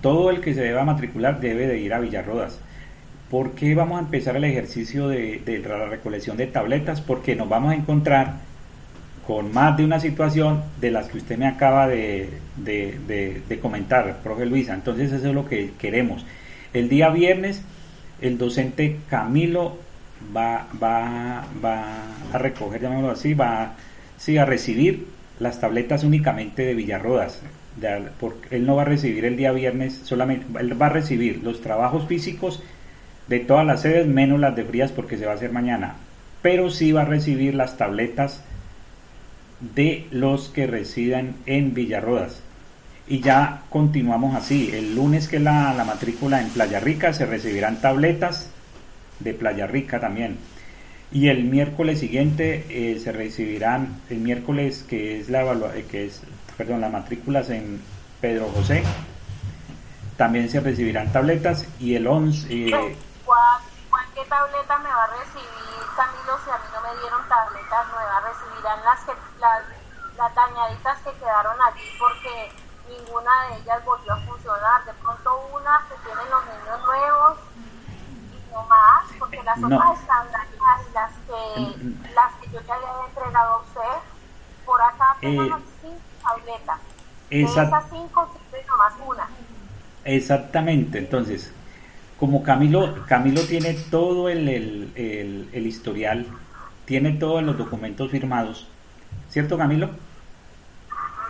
[0.00, 2.60] todo el que se deba matricular debe de ir a Villarrodas.
[3.32, 7.00] ¿Por qué vamos a empezar el ejercicio de, la recolección de tabletas?
[7.00, 8.36] Porque nos vamos a encontrar
[9.28, 14.46] con más de una situación de las que usted me acaba de, de, comentar, profe
[14.46, 14.72] Luisa.
[14.72, 16.24] Entonces eso es lo que queremos.
[16.72, 17.60] El día viernes,
[18.22, 19.76] el docente Camilo
[20.34, 21.84] va, va, va
[22.32, 23.74] a recoger, llamémoslo así, va
[24.16, 25.08] sí, a recibir
[25.40, 27.42] las tabletas únicamente de Villarrodas.
[28.18, 31.60] porque él no va a recibir el día viernes, solamente él va a recibir los
[31.60, 32.62] trabajos físicos
[33.26, 35.96] de todas las sedes, menos las de Frías porque se va a hacer mañana.
[36.40, 38.42] Pero sí va a recibir las tabletas
[39.60, 42.40] de los que residen en Villarrodas.
[43.06, 44.70] Y ya continuamos así.
[44.72, 48.50] El lunes que es la, la matrícula en Playa Rica se recibirán tabletas
[49.20, 50.38] de Playa Rica también.
[51.10, 55.42] Y el miércoles siguiente eh, se recibirán, el miércoles que es la
[55.74, 56.22] eh, que es,
[56.56, 57.80] perdón, las matrículas en
[58.20, 58.82] Pedro José,
[60.18, 62.46] también se recibirán tabletas y el 11...
[62.50, 62.96] Eh,
[64.14, 65.48] ¿Qué tableta me va a recibir
[65.94, 66.50] Camilo si
[66.88, 68.24] me dieron tabletas nuevas?
[68.24, 69.62] Recibirán las, que, las,
[70.16, 72.52] las dañaditas que quedaron allí porque
[72.88, 74.84] ninguna de ellas volvió a funcionar.
[74.84, 77.38] De pronto una que tienen los niños nuevos
[78.68, 80.26] más, porque las otras están
[80.94, 84.02] las que, las que yo ya había entregado a usted,
[84.64, 86.78] por acá tengo eh, cinco tabletas.
[87.30, 88.34] De esas cinco,
[88.68, 89.28] nomás una.
[90.04, 91.52] Exactamente, entonces,
[92.18, 96.26] como Camilo, Camilo tiene todo el, el, el, historial,
[96.88, 98.66] tiene todos los documentos firmados,
[99.28, 99.90] ¿cierto Camilo?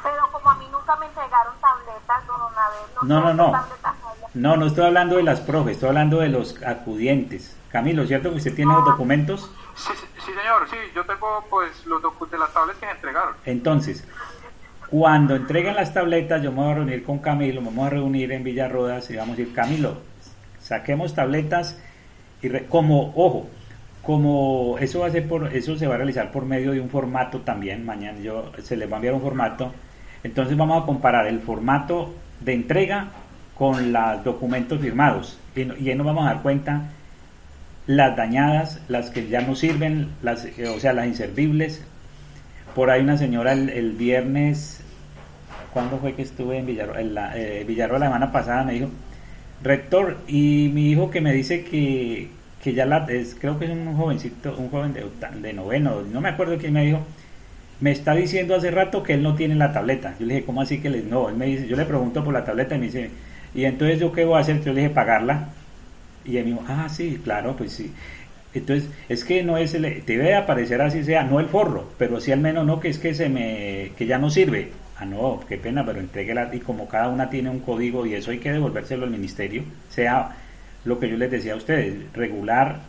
[0.04, 3.52] Pero como a mí nunca me entregaron tabletas, don no, no, no.
[4.34, 7.56] No, no estoy hablando de las profes, estoy hablando de los acudientes.
[7.70, 9.50] Camilo, ¿cierto que usted tiene los documentos?
[9.74, 13.34] Sí, sí señor, sí, yo tengo pues los documentos de las tabletas que me entregaron.
[13.44, 14.04] Entonces,
[14.88, 18.30] cuando entreguen las tabletas, yo me voy a reunir con Camilo, me vamos a reunir
[18.30, 19.96] en Villarrodas y vamos a decir, Camilo,
[20.60, 21.80] saquemos tabletas
[22.42, 23.50] y como, ojo,
[24.02, 26.88] como eso va a ser por, eso se va a realizar por medio de un
[26.88, 29.72] formato también, mañana yo se les va a enviar un formato,
[30.22, 33.08] entonces vamos a comparar el formato de entrega
[33.58, 35.38] con los documentos firmados.
[35.54, 36.82] Y, ahí nos vamos a dar cuenta
[37.86, 41.84] las dañadas, las que ya no sirven, las, eh, o sea, las inservibles.
[42.74, 44.80] Por ahí una señora el, viernes,
[45.72, 48.62] ¿cuándo fue que estuve en Villarro, la, eh, la semana pasada?
[48.62, 48.88] Me dijo,
[49.62, 52.28] rector, y mi hijo que me dice que,
[52.68, 56.28] que ya la, es, creo que es un jovencito, un joven de, noveno, no me
[56.28, 57.00] acuerdo quién me dijo,
[57.80, 60.14] me está diciendo hace rato que él no tiene la tableta.
[60.20, 61.30] Yo le dije, ¿cómo así que le, no?
[61.30, 63.08] Él me dice, yo le pregunto por la tableta y me dice,
[63.54, 64.62] ¿y entonces yo qué voy a hacer?
[64.62, 65.48] Yo le dije, pagarla.
[66.26, 67.90] Y él me dijo, ah, sí, claro, pues sí.
[68.52, 72.32] Entonces, es que no es el, debe aparecer así sea, no el forro, pero sí
[72.32, 74.72] al menos no que es que se me, que ya no sirve.
[74.98, 78.30] Ah, no, qué pena, pero entréguela y como cada una tiene un código y eso
[78.30, 80.36] hay que devolvérselo al ministerio, sea
[80.84, 82.80] lo que yo les decía a ustedes, regular,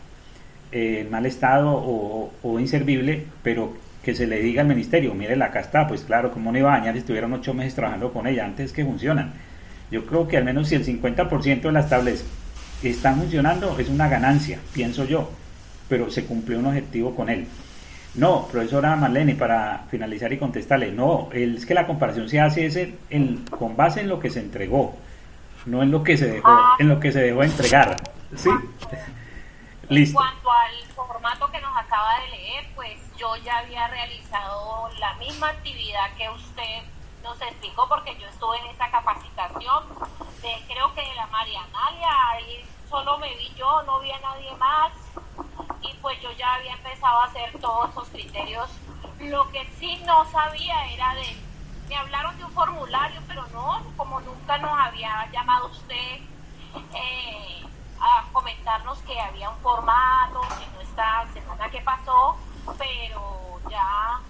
[0.72, 5.46] eh, en mal estado o, inservible, pero que se le diga al ministerio, mire, la
[5.46, 8.44] está, pues claro, como no iba a dañar si estuvieron ocho meses trabajando con ella,
[8.44, 9.32] antes que funcionan.
[9.90, 12.24] Yo creo que al menos si el 50% de las tablets
[12.82, 15.30] están funcionando, es una ganancia, pienso yo,
[15.88, 17.46] pero se cumplió un objetivo con él.
[18.14, 22.94] No, profesora Marlene, para finalizar y contestarle, no, es que la comparación se hace ese
[23.50, 24.96] con base en lo que se entregó,
[25.66, 26.76] no en lo que se dejó, ah.
[26.78, 27.96] en lo que se dejó entregar.
[28.36, 28.50] ¿Sí?
[29.90, 35.14] En cuanto al formato que nos acaba de leer, pues yo ya había realizado la
[35.14, 36.84] misma actividad que usted
[37.24, 39.84] nos explicó porque yo estuve en esa capacitación
[40.42, 44.54] de, creo que de la Marianalia, ahí solo me vi yo, no vi a nadie
[44.58, 44.92] más
[45.82, 48.70] y pues yo ya había empezado a hacer todos esos criterios.
[49.18, 51.36] Lo que sí no sabía era de,
[51.90, 56.20] me hablaron de un formulario, pero no, como nunca nos había llamado usted.
[56.94, 57.66] Eh,
[58.00, 62.36] a comentarnos que había un formato, si no esta semana que pasó,
[62.78, 64.20] pero ya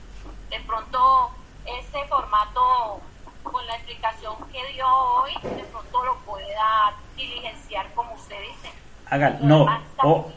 [0.50, 1.30] de pronto
[1.64, 3.00] ese formato
[3.44, 8.72] con la explicación que dio hoy, de pronto lo pueda diligenciar como usted dice.
[9.08, 9.66] Haga, no,
[10.02, 10.32] oh,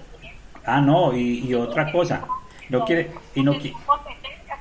[0.65, 2.25] ah, no, y, y otra cosa,
[2.69, 3.75] no quiere, y no quiere.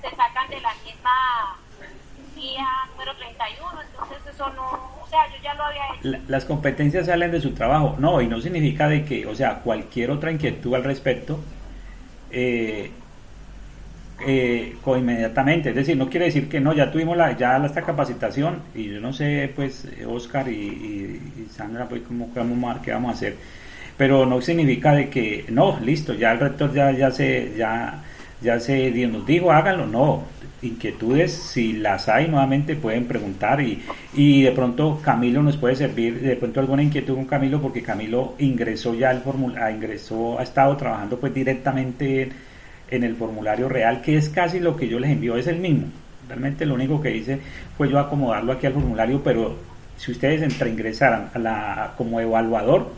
[0.01, 1.57] se sacan de la misma
[2.35, 4.49] guía número 31, entonces eso
[6.29, 10.11] las competencias salen de su trabajo, no, y no significa de que, o sea, cualquier
[10.11, 11.39] otra inquietud al respecto,
[12.31, 12.91] eh,
[14.27, 18.63] eh, inmediatamente, es decir, no quiere decir que no, ya tuvimos la, ya esta capacitación
[18.75, 21.21] y yo no sé, pues, Oscar y,
[21.51, 23.37] Sandra, pues, cómo, cómo, qué vamos a hacer,
[23.97, 28.03] pero no significa de que, no, listo, ya el rector ya, ya se, ya,
[28.41, 30.25] ya se nos dijo, háganlo, no,
[30.63, 33.83] inquietudes, si las hay nuevamente pueden preguntar y,
[34.15, 38.35] y de pronto Camilo nos puede servir, de pronto alguna inquietud con Camilo porque Camilo
[38.39, 42.31] ingresó ya el formulario, ingresó, ha estado trabajando pues directamente
[42.91, 45.87] en, el formulario real que es casi lo que yo les envío, es el mismo.
[46.29, 47.41] Realmente lo único que hice
[47.77, 49.57] fue yo acomodarlo aquí al formulario, pero
[49.97, 52.93] si ustedes entre ingresaran a la, como evaluador,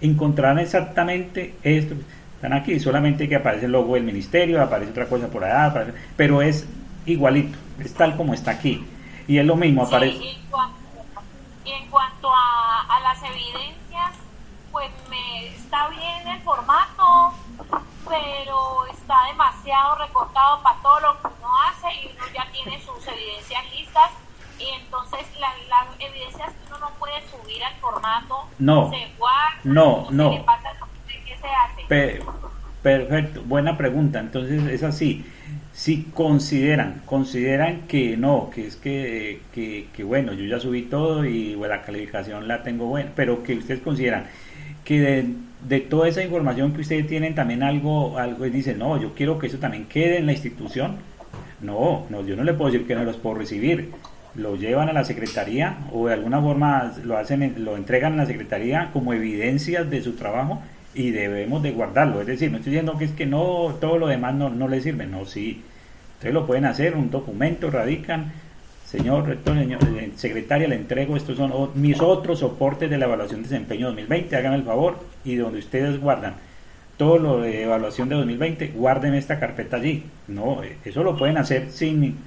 [0.00, 1.94] encontrarán exactamente esto.
[2.36, 6.40] Están aquí, solamente que aparece el logo del ministerio, aparece otra cosa por allá, pero
[6.40, 6.66] es
[7.12, 8.86] igualito, es tal como está aquí.
[9.26, 10.16] Y es lo mismo, aparece.
[10.16, 10.28] y,
[11.70, 14.12] en cuanto, a, las evidencias,
[14.72, 17.34] pues me está bien el formato,
[18.08, 23.06] pero está demasiado recortado para todo lo que uno hace y uno ya tiene sus
[23.06, 24.10] evidencias listas
[24.58, 30.06] y entonces las evidencias que uno no puede subir al formato no, se guardan, no,
[30.10, 30.44] no.
[31.06, 32.22] ¿qué se hace?
[32.82, 34.18] perfecto, buena pregunta.
[34.18, 35.24] Entonces es así
[35.78, 41.54] si consideran, consideran que no, que es que, que, bueno, yo ya subí todo y
[41.54, 44.24] la calificación la tengo buena, pero que ustedes consideran
[44.84, 45.24] que
[45.68, 49.38] de, toda esa información que ustedes tienen también algo, algo y dicen, no, yo quiero
[49.38, 50.96] que eso también quede en la institución.
[51.60, 53.92] No, no, yo no le puedo decir que no los puedo recibir.
[54.34, 58.26] Lo llevan a la secretaría o de alguna forma lo hacen, lo entregan a la
[58.26, 60.60] secretaría como evidencias de su trabao
[60.98, 62.20] y debemos de guardarlo.
[62.20, 64.80] Es decir, no estoy diciendo que es que no, todo lo demás no, no le
[64.80, 65.62] sirve, no, sí.
[66.14, 68.32] Ustedes lo pueden hacer, un documento, radican,
[68.84, 73.42] señor rector, señor eh, secretaria, le entrego, estos son mis otros soportes de la evaluación
[73.42, 76.34] de desempeño 2020, hagan el favor, y donde ustedes guardan
[76.96, 80.04] todo lo de evaluación de 2020, guarden esta carpeta allí.
[80.26, 82.18] No, eh, eso lo pueden hacer sin,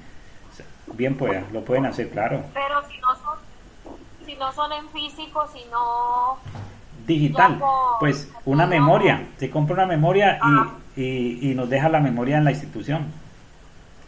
[0.94, 2.42] bien puedan, lo pueden hacer, claro.
[2.54, 3.38] Pero si no son,
[4.26, 6.38] si no son en físico, si no
[7.06, 7.60] digital.
[8.00, 10.72] Pues una memoria, se compra una memoria ah.
[10.96, 13.06] y, nos deja la memoria en la institución.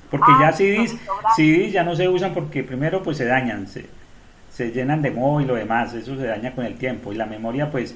[0.10, 0.96] Porque ya ah, CDs,
[1.36, 3.88] CDs ya no se usan porque primero pues se dañan, se,
[4.52, 7.12] se llenan de moho y lo demás, eso se daña con el tiempo.
[7.12, 7.96] Y la memoria pues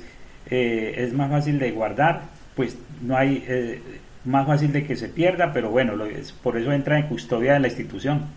[0.50, 2.22] eh, es más fácil de guardar,
[2.56, 6.58] pues no hay, eh, más fácil de que se pierda, pero bueno, lo, es, por
[6.58, 8.28] eso entra en custodia de la institución.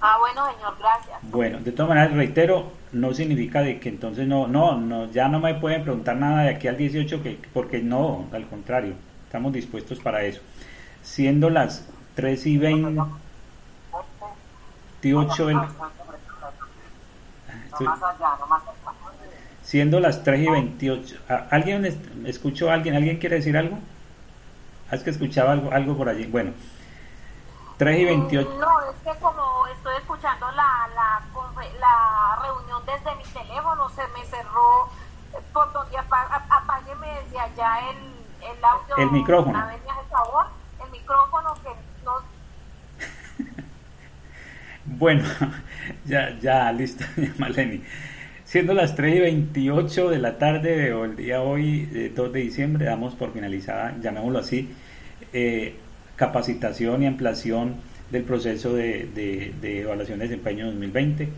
[0.00, 0.89] Ah, bueno, señor, gracias.
[1.30, 5.38] Bueno, de todas maneras, reitero, no significa de que entonces no, no, no, ya no
[5.38, 8.94] me pueden preguntar nada de aquí al 18, que, porque no, al contrario,
[9.26, 10.40] estamos dispuestos para eso.
[11.02, 11.86] Siendo las
[12.16, 15.58] 3 y 28 del...
[19.62, 21.16] Siendo las 3 y 28.
[21.50, 21.86] ¿Alguien
[22.26, 22.96] escuchó a alguien?
[22.96, 23.78] ¿Alguien quiere decir algo?
[24.90, 26.26] ¿Has que escuchaba algo, algo por allí?
[26.26, 26.50] Bueno,
[27.80, 28.56] 3 y 28.
[28.60, 31.22] No, es que como estoy escuchando la, la,
[31.80, 34.90] la reunión desde mi teléfono, se me cerró
[35.54, 37.96] por donde apágueme desde allá el,
[38.50, 38.96] el audio.
[38.98, 39.58] El micrófono.
[39.58, 39.78] A ver,
[40.10, 40.44] favor,
[40.84, 41.70] el micrófono que
[42.04, 42.12] no.
[44.98, 45.24] bueno,
[46.04, 47.06] ya, ya, listo,
[47.38, 47.82] Maleni.
[48.44, 52.84] Siendo las 3 y 28 de la tarde o el día hoy, 2 de diciembre,
[52.84, 54.76] damos por finalizada, llamémoslo así,
[55.32, 55.80] eh,
[56.20, 57.76] capacitación y ampliación
[58.10, 61.32] del proceso de, evaluación de desempeño 2020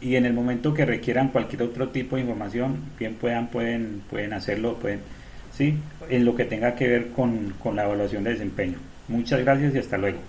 [0.00, 4.32] y en el momento que requieran cualquier otro tipo de información, bien puedan, pueden, pueden
[4.32, 5.02] hacerlo, pueden,
[5.52, 5.76] ¿sí?
[6.08, 8.78] en lo que tenga que ver con, con la evaluación de desempeño.
[9.08, 10.20] Muchas gracias y hasta luego.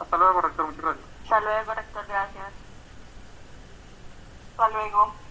[0.00, 1.04] Hasta luego, rector, muchas gracias.
[1.22, 2.46] Hasta luego, rector, gracias.
[4.56, 5.27] Hasta luego.